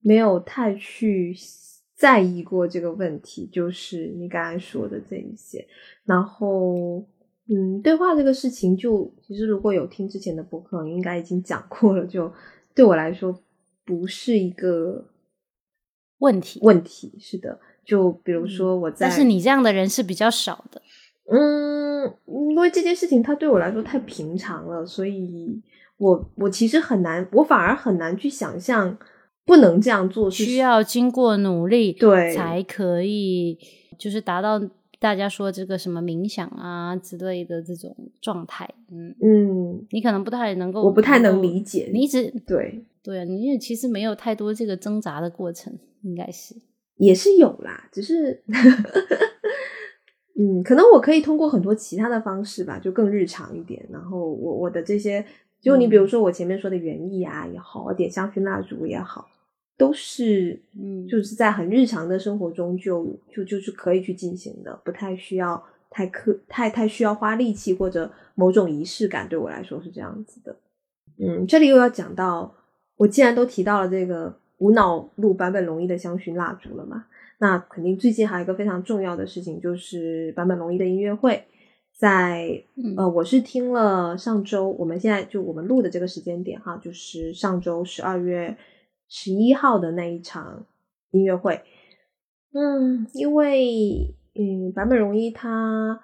[0.00, 1.34] 没有太去
[1.94, 5.66] 在意过这个问题，就是你刚才说的这一些，
[6.04, 7.06] 然后。
[7.52, 12.06] 嗯，对话这个事情，就其实如果有听之前的播客，应该已经讲过了。
[12.06, 12.32] 就
[12.76, 13.42] 对我来说，
[13.84, 15.04] 不是一个
[16.18, 16.60] 问题。
[16.62, 20.80] 问题是的，就比如说我在，但是你这样的人是比较少的。
[21.28, 22.14] 嗯，
[22.50, 25.60] 因为这件事情它对我来说太平常了，所以
[25.96, 28.96] 我我其实很难，我反而很难去想象
[29.44, 33.58] 不能这样做，需要经过努力对才可以，
[33.98, 34.62] 就是达到。
[35.00, 41.90] 大家说这个什么冥想啊之类的这种状态，嗯嗯，你可能不太能够，我不太能理解。
[41.92, 45.72] 你一直对对，你也其实没有太多这个挣扎的过程，
[46.02, 46.54] 应该是
[46.96, 48.42] 也是有啦，只是
[50.38, 53.82] 嗯，可能我可以通过很多其他的方式吧，就更日常一点。
[53.90, 55.24] 然后我我的这些，
[55.62, 59.26] 就你比如说我前面说的园艺啊也好，点香薰蜡烛也好。
[59.80, 70.54] 都是，嗯，就是在很日常的生活中就就就是可以去进行的，不太需要太刻太太需要花力气或者某种仪式感，对我来说是这样子的。
[71.16, 72.54] 嗯，这里又要讲到，
[72.98, 77.06] 我既然都提到了这个无脑录版本龙一的香薰蜡烛了嘛，
[77.38, 81.42] 那肯定最近还有一个非常重要的事情，就是版本龙一的音乐会，
[81.96, 82.62] 在
[82.98, 88.54] 呃，我是听了上周，我们现在就我们录的这个时间点哈，就是上周十二月。
[89.10, 90.64] 十一号的那一场
[91.10, 91.62] 音乐会，
[92.52, 96.00] 嗯，因为嗯，坂本龙一他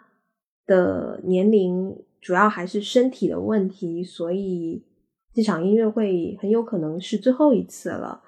[0.66, 4.84] 的年龄主要还是身体的问题，所以
[5.32, 8.24] 这场音乐会很有可能是最后一次了。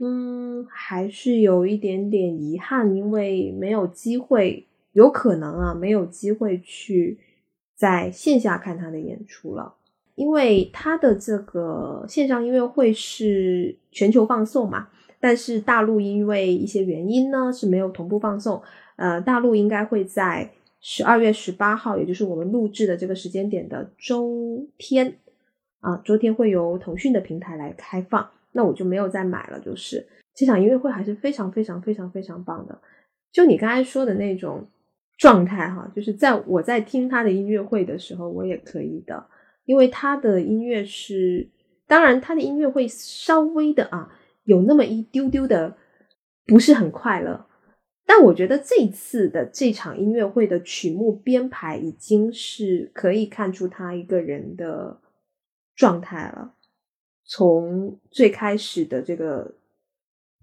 [0.00, 7.20] 嗯，还是有一点点遗憾，因为没有机会，有可能啊，没有机会去
[7.76, 9.76] 在线下看他的演出了。
[10.14, 14.88] 因为他的这个线上音乐会是全球放送嘛，
[15.18, 18.62] 但是大陆因为一些原因呢是没有同步放送。
[18.96, 20.50] 呃，大陆应该会在
[20.80, 25.16] 十二月十八号，也就是我们录制的这个时间点的周天
[25.80, 28.28] 啊，周天会由腾讯的平台来开放。
[28.52, 29.58] 那我就没有再买了。
[29.60, 32.78] 就是这场音乐会还是非常非常非常非常棒的。
[33.32, 34.66] 就你刚才说的那种
[35.16, 39.24] 状态哈，就是在我在听他的音乐会的时候，我也可以的。
[39.64, 41.48] 因为他的音乐是，
[41.86, 45.76] 当然他的音乐会稍微的啊，有那么一丢丢的
[46.46, 47.46] 不是很快乐。
[48.04, 55.00] 但我觉得这次的这场音乐会的曲目编排已经是可以看出他一个人的
[55.74, 56.54] 状态了。
[57.24, 59.54] 从最开始的这个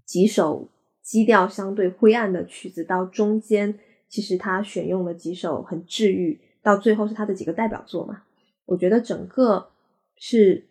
[0.06, 0.70] 几首
[1.04, 8.24] 基调相对灰暗的曲子，到中间其实他选用了几首很治愈，到最后是他的几个代表作嘛。
[8.70, 9.68] 我觉得整个
[10.16, 10.66] 是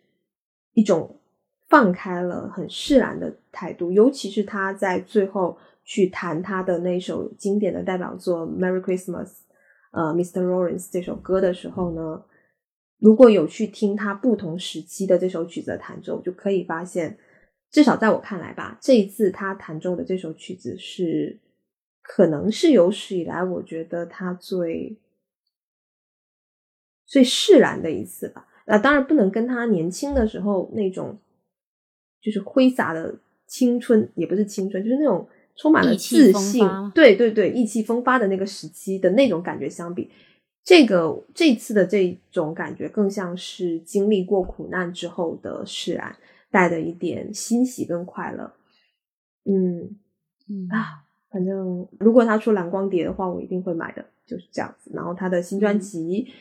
[0.73, 1.19] 一种
[1.69, 5.57] 放开了、很释然的态度，尤其是他在最后。
[5.85, 9.25] 去弹他的那首经典的代表作《Merry Christmas》，
[9.89, 10.45] 呃，Mr.
[10.45, 12.23] Lawrence 这首歌的时候呢，
[12.99, 17.17] 如果有去听他不同时期的这首曲子的弹奏，就可以发现，
[17.71, 21.39] 至少在我看来吧，这一次他弹奏的这首曲子是，
[22.03, 24.95] 可能是有史以来我觉得他最
[27.09, 28.47] 最释然的一次吧。
[28.65, 31.17] 那当然不能跟他年轻的时候那种，
[32.21, 35.27] 就是挥洒的青春，也不是青春，就是那种。
[35.61, 40.09] 充满了自信，对对对，意气风发的那个时期的那种感觉相比，
[40.63, 46.15] 这个这次的这种感觉更像是经历过苦难之后的释然，
[46.49, 48.53] 带的一点欣喜跟快乐。
[49.43, 49.97] 嗯
[50.47, 54.89] 嗯啊，反正如果他出蓝光碟的话，我一定会买的，就是这样子。
[54.93, 56.33] 然后他的新专辑，嗯，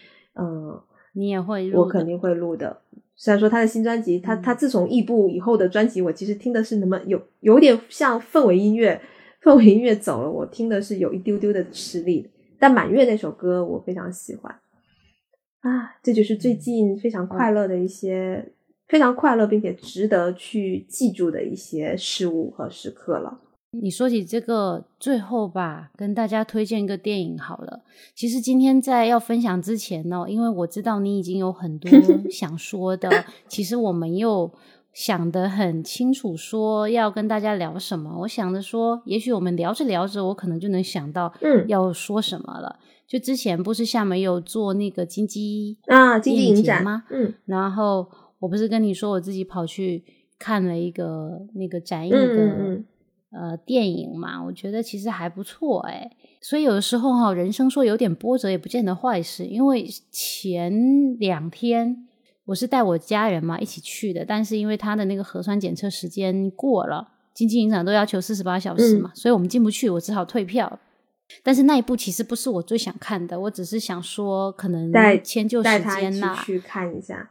[1.15, 2.81] 你也会录，我肯定会录的。
[3.17, 9.01] 虽然说他的新专辑，他他自从异步以后的专辑，我其实听的是那么有有点像氛围音乐，
[9.43, 12.31] 氛围音乐走了，我听的是有一丢丢的吃力。
[12.61, 14.55] 但满月那首歌我非常喜欢
[15.61, 18.53] 啊，这就是最近非常快乐的一些
[18.89, 23.41] 非常快乐并且值得去记住的一些事物和时刻了。
[23.73, 27.83] 你说起这个，最后吧，跟大家推荐一个电影好了。
[28.15, 31.91] 其实今天在要分享之前呢，因为我知道你已经有很多
[32.31, 33.11] 想说的，
[33.47, 34.51] 其实我们又
[34.95, 38.21] 想得很清楚，说要跟大家聊什么。
[38.21, 41.31] 我想着说，也许我们聊着聊着，我可能就能想到
[41.67, 42.79] 要说什么了。
[43.07, 47.05] 就之前不是厦门有做那个金鸡啊金鸡影展吗？
[47.11, 48.09] 嗯，然后
[48.39, 50.03] 我不是跟你说，我自己跑去
[50.39, 52.83] 看了一个那个展映的。
[53.31, 56.11] 呃，电影嘛，我觉得其实还不错哎。
[56.41, 59.45] 所以有的时候哈，人生说有点波折也不见得坏事。
[59.45, 60.73] 因为前
[61.19, 62.09] 两天
[62.47, 70.79] 我是带我家人嘛一起去的，但是因为他的那个核酸检测时间过了，经济影展都要求四十八小时嘛，所以我们进不去，我只好退票。
[71.43, 74.91] 但是那一部其实不是我最想看的，我只是想说可能
[75.23, 75.69] 迁就时
[76.01, 77.29] 间呐，去看一下。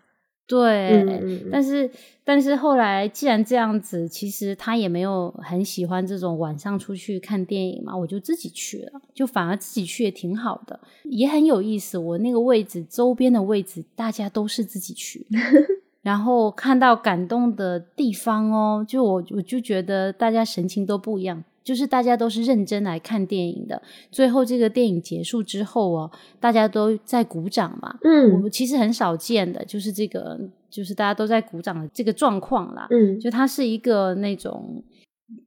[0.47, 1.05] 对，
[1.51, 1.91] 但是
[2.23, 11.97] 但是后来既然这样子，其实他也没有很喜欢这种晚上出去看电影嘛，我就自己去了，就反而自己去也挺好的，也很有意思。
[11.97, 15.27] 我那个位置周边的位置，大家都是自己去，
[16.01, 21.43] 然后看到感动的地方哦，就我我就觉得大家神情都不一样。
[21.67, 26.09] 就是大家都是认真来看电影的，最后这个电影结束之后哦，
[26.39, 27.93] 大家都在鼓掌嘛。
[28.03, 30.39] 嗯，我们其实很少见的，就是这个，
[30.69, 32.87] 就是大家都在鼓掌的这个状况啦。
[32.89, 34.81] 嗯，就它是一个那种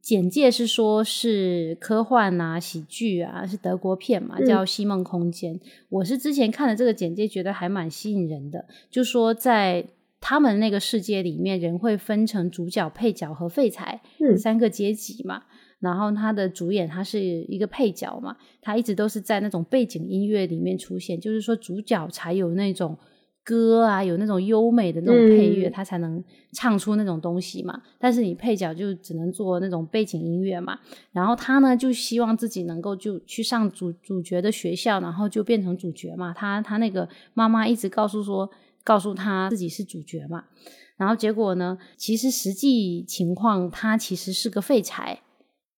[0.02, 5.54] 简介是说是科幻啊、喜剧啊，是德国片嘛，叫《西梦空间》。
[5.88, 9.86] 我是之前看了这个简介，觉得还蛮吸引人的，就说在
[10.20, 14.02] 他们那个世界里面，人会分成主角、配角和废材
[14.36, 15.44] 三个阶级嘛。
[15.80, 22.96] 然后他的主演他是一个配角嘛，他一直都是在那种背景音乐里面出现，就是说主角才有那种
[23.42, 27.80] 歌啊，有那种优美的那种配乐，他才能唱出那种东西嘛。
[27.98, 30.78] 但是你配角就只能做那种背景音乐嘛。
[31.12, 36.34] 然后他呢就希望自己能够就去上主主角的学校，然后就变成主角嘛。
[36.34, 38.50] 他他那个妈妈一直告诉说，
[38.84, 40.44] 告诉他自己是主角嘛。
[40.98, 45.20] 然后结果呢，其实实际情况他其实是个废柴。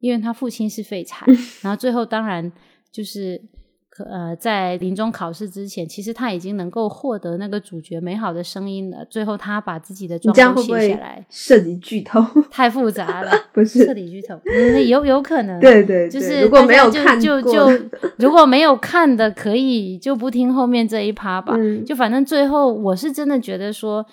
[0.02, 1.24] 因为他父亲是废柴，
[1.62, 2.50] 然后最后当然
[2.90, 3.40] 就是
[3.88, 9.04] 可呃，在临终考试之前，其实他已经能够获得那个主角美好的声音了。
[9.04, 12.20] 最后他把自己的状况写下来，涉及剧透
[12.50, 14.40] 太复杂了， 不是彻底剧透，
[14.88, 17.70] 有有可能， 对对，就是如果没有看就就
[18.16, 21.56] 如果没有看的，可以就不听后面这一趴吧。
[21.86, 24.04] 就反正最后我是真的觉得说。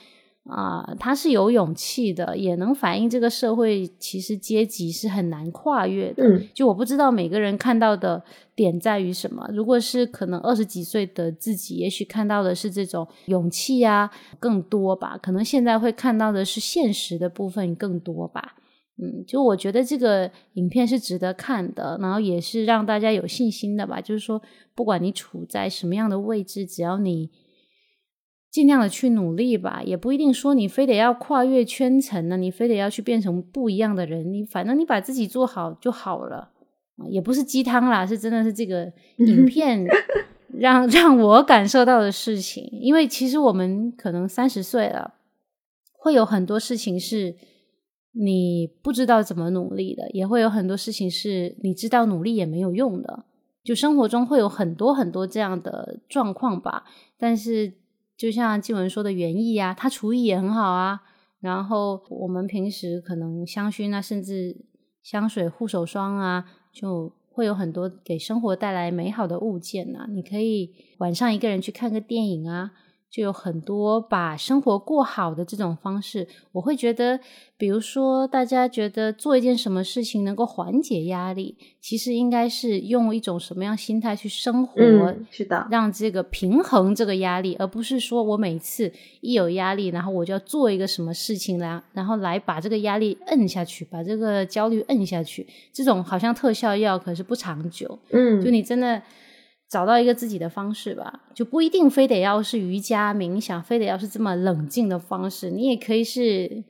[0.50, 6.24] 啊，他是有勇气的，也能反映这个社会其实阶级是很难跨越的。
[6.24, 8.24] 嗯，就我不知道每个人看到的
[8.56, 9.48] 点在于什么。
[9.54, 14.10] 如果是可能二十几岁的自己，也许看到的是这种勇气啊
[14.40, 15.20] 更多吧。
[15.22, 18.56] 可能现在会看到的是现实的部分更多吧。
[18.98, 24.02] 嗯，就我觉得这个影片是值得看的，然后也是让大家有信心的吧。
[24.02, 24.42] 就是说，
[24.74, 27.30] 不管你处在什么样的位置，只要你。
[28.52, 36.52] 尽量的去努力吧，也不一定说你非得要跨越圈层呢，你非得要去变成不一样的人，你反正你把自己做好就好了。
[37.10, 39.88] 也不是鸡汤啦，是真的是这个 影片
[40.58, 42.68] 让 让我感受到的事情。
[42.74, 45.14] 因为其实我们可能三十岁了，
[45.94, 47.36] 会有很多事情是
[48.12, 53.24] 你不知道怎么努力的，也会有很多事情是你知道努力也没有用的。
[53.64, 56.84] 就生活中会有很多很多这样的状况吧。
[57.18, 57.74] 但是
[58.20, 61.00] 就像静文说的园艺啊，他厨艺也很好啊。
[61.40, 64.66] 然后我们平时可能香薰啊，甚至
[65.02, 66.46] 香水、护手霜啊。
[66.72, 72.72] 就会有很多给生活带来美好的物件呐，你可以晚上一个人去看个电影啊。
[73.10, 77.20] 就有很多把生活过好的这种方式，我会觉得，
[77.58, 84.80] 比如说大家觉得做一件什么事情能够缓解压力，其实应该是用一种什么样心态去生活？
[84.80, 88.92] 嗯，是的，让这个平衡这个压力，而不是说我每次
[89.22, 95.48] 一有压力，然后我就要做一个什么事情来，然后来把这个压力摁下去，把这个焦虑摁下去。
[95.74, 97.98] 这种好像特效药，可是不长久。
[98.12, 99.02] 嗯，就你真的。
[99.70, 106.64] 找到一个自己的方式吧，就不一定非得要是瑜伽冥想，非得要是这么冷静的方式，你也可以是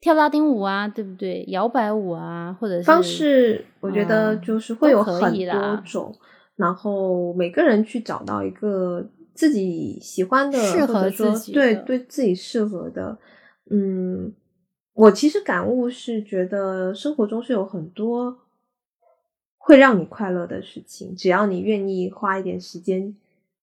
[0.00, 1.44] 跳拉丁舞啊，对不对？
[1.48, 6.14] 摇摆舞啊，或者是方式，我觉得就是会有很多种，
[6.54, 9.04] 然后每个人去找到一个
[9.34, 13.18] 自己喜欢的，适合自己，对对自己适合的。
[13.72, 14.32] 嗯，
[14.94, 18.45] 我其实感悟是觉得生活中是有很多。
[19.66, 23.16] 会让你快乐的事情，只要你愿意花一点时间，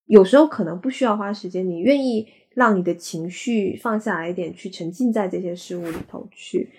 [0.05, 6.69] 有时候可能不需要花时间，你愿意让你的情绪放下来一点，去沉浸在这些事物里头去，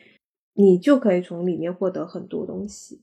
[0.52, 3.01] 你就可以从里面获得很多东西。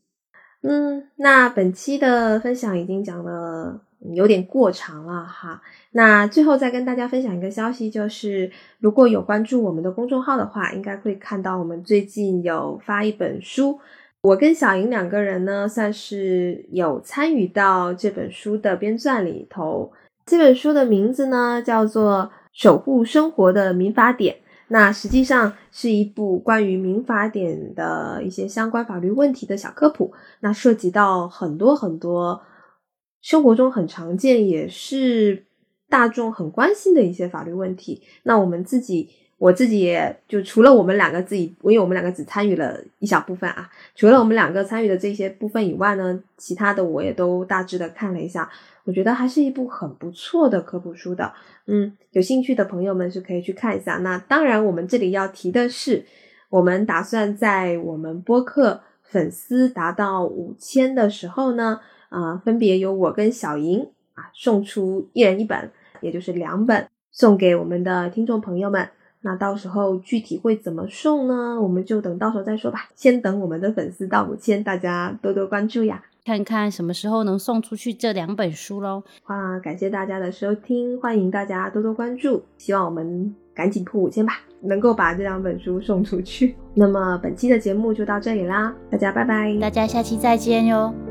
[0.61, 3.81] 嗯，那本期的分享已经讲了
[4.13, 5.59] 有点过长了哈，
[5.93, 13.79] 那最后再跟大家分享一个消息，就是如果有关注我们的公众号的话，应该会看到我们最近有发一本书。
[14.21, 19.91] 我跟小莹两个人呢，算是有参与到这本书的编撰里头。
[20.27, 24.35] 这本书的名字呢，叫做《守护生活的民法典》。
[24.67, 30.13] 那实际上是一部关于民法典的一些相关法律问题的小科普。
[30.41, 32.43] 那涉及到很多很多
[33.23, 35.47] 生活中很常见，也是
[35.89, 38.03] 大众很关心的一些法律问题。
[38.21, 39.09] 那我们自己。
[39.41, 43.67] 我自己也就除了我们两个自己，因为我们两个只参与了一小部分啊。
[43.95, 48.47] 除了我们两个参与的这些部分以外呢，其他的我也都大致的看了一下，
[48.83, 51.33] 我觉得还是一部很不错的科普书的。
[51.65, 53.95] 嗯，有兴趣的朋友们是可以去看一下。
[53.95, 56.05] 那当然，我们这里要提的是，
[56.49, 68.87] 我们打算在我们播客粉丝达到五千的时候呢，啊，分别由我跟小莹啊送出一人一本，也就是两本，送给我们的听众朋友们。
[69.23, 71.61] 那到时候具体会怎么送呢？
[71.61, 72.89] 我们就等到时候再说吧。
[72.95, 79.03] 先等我们的粉丝到五千，大家多多关注呀，看看什么时候能送出去这两本书喽。
[79.25, 86.55] 啊，感谢大家的收听，欢迎大家多多关注，希望我们赶紧破五千吧，能够把这两本书送出去。
[86.73, 91.10] 那么本期的节目就到这里啦，大家拜拜，大家下期再见哟。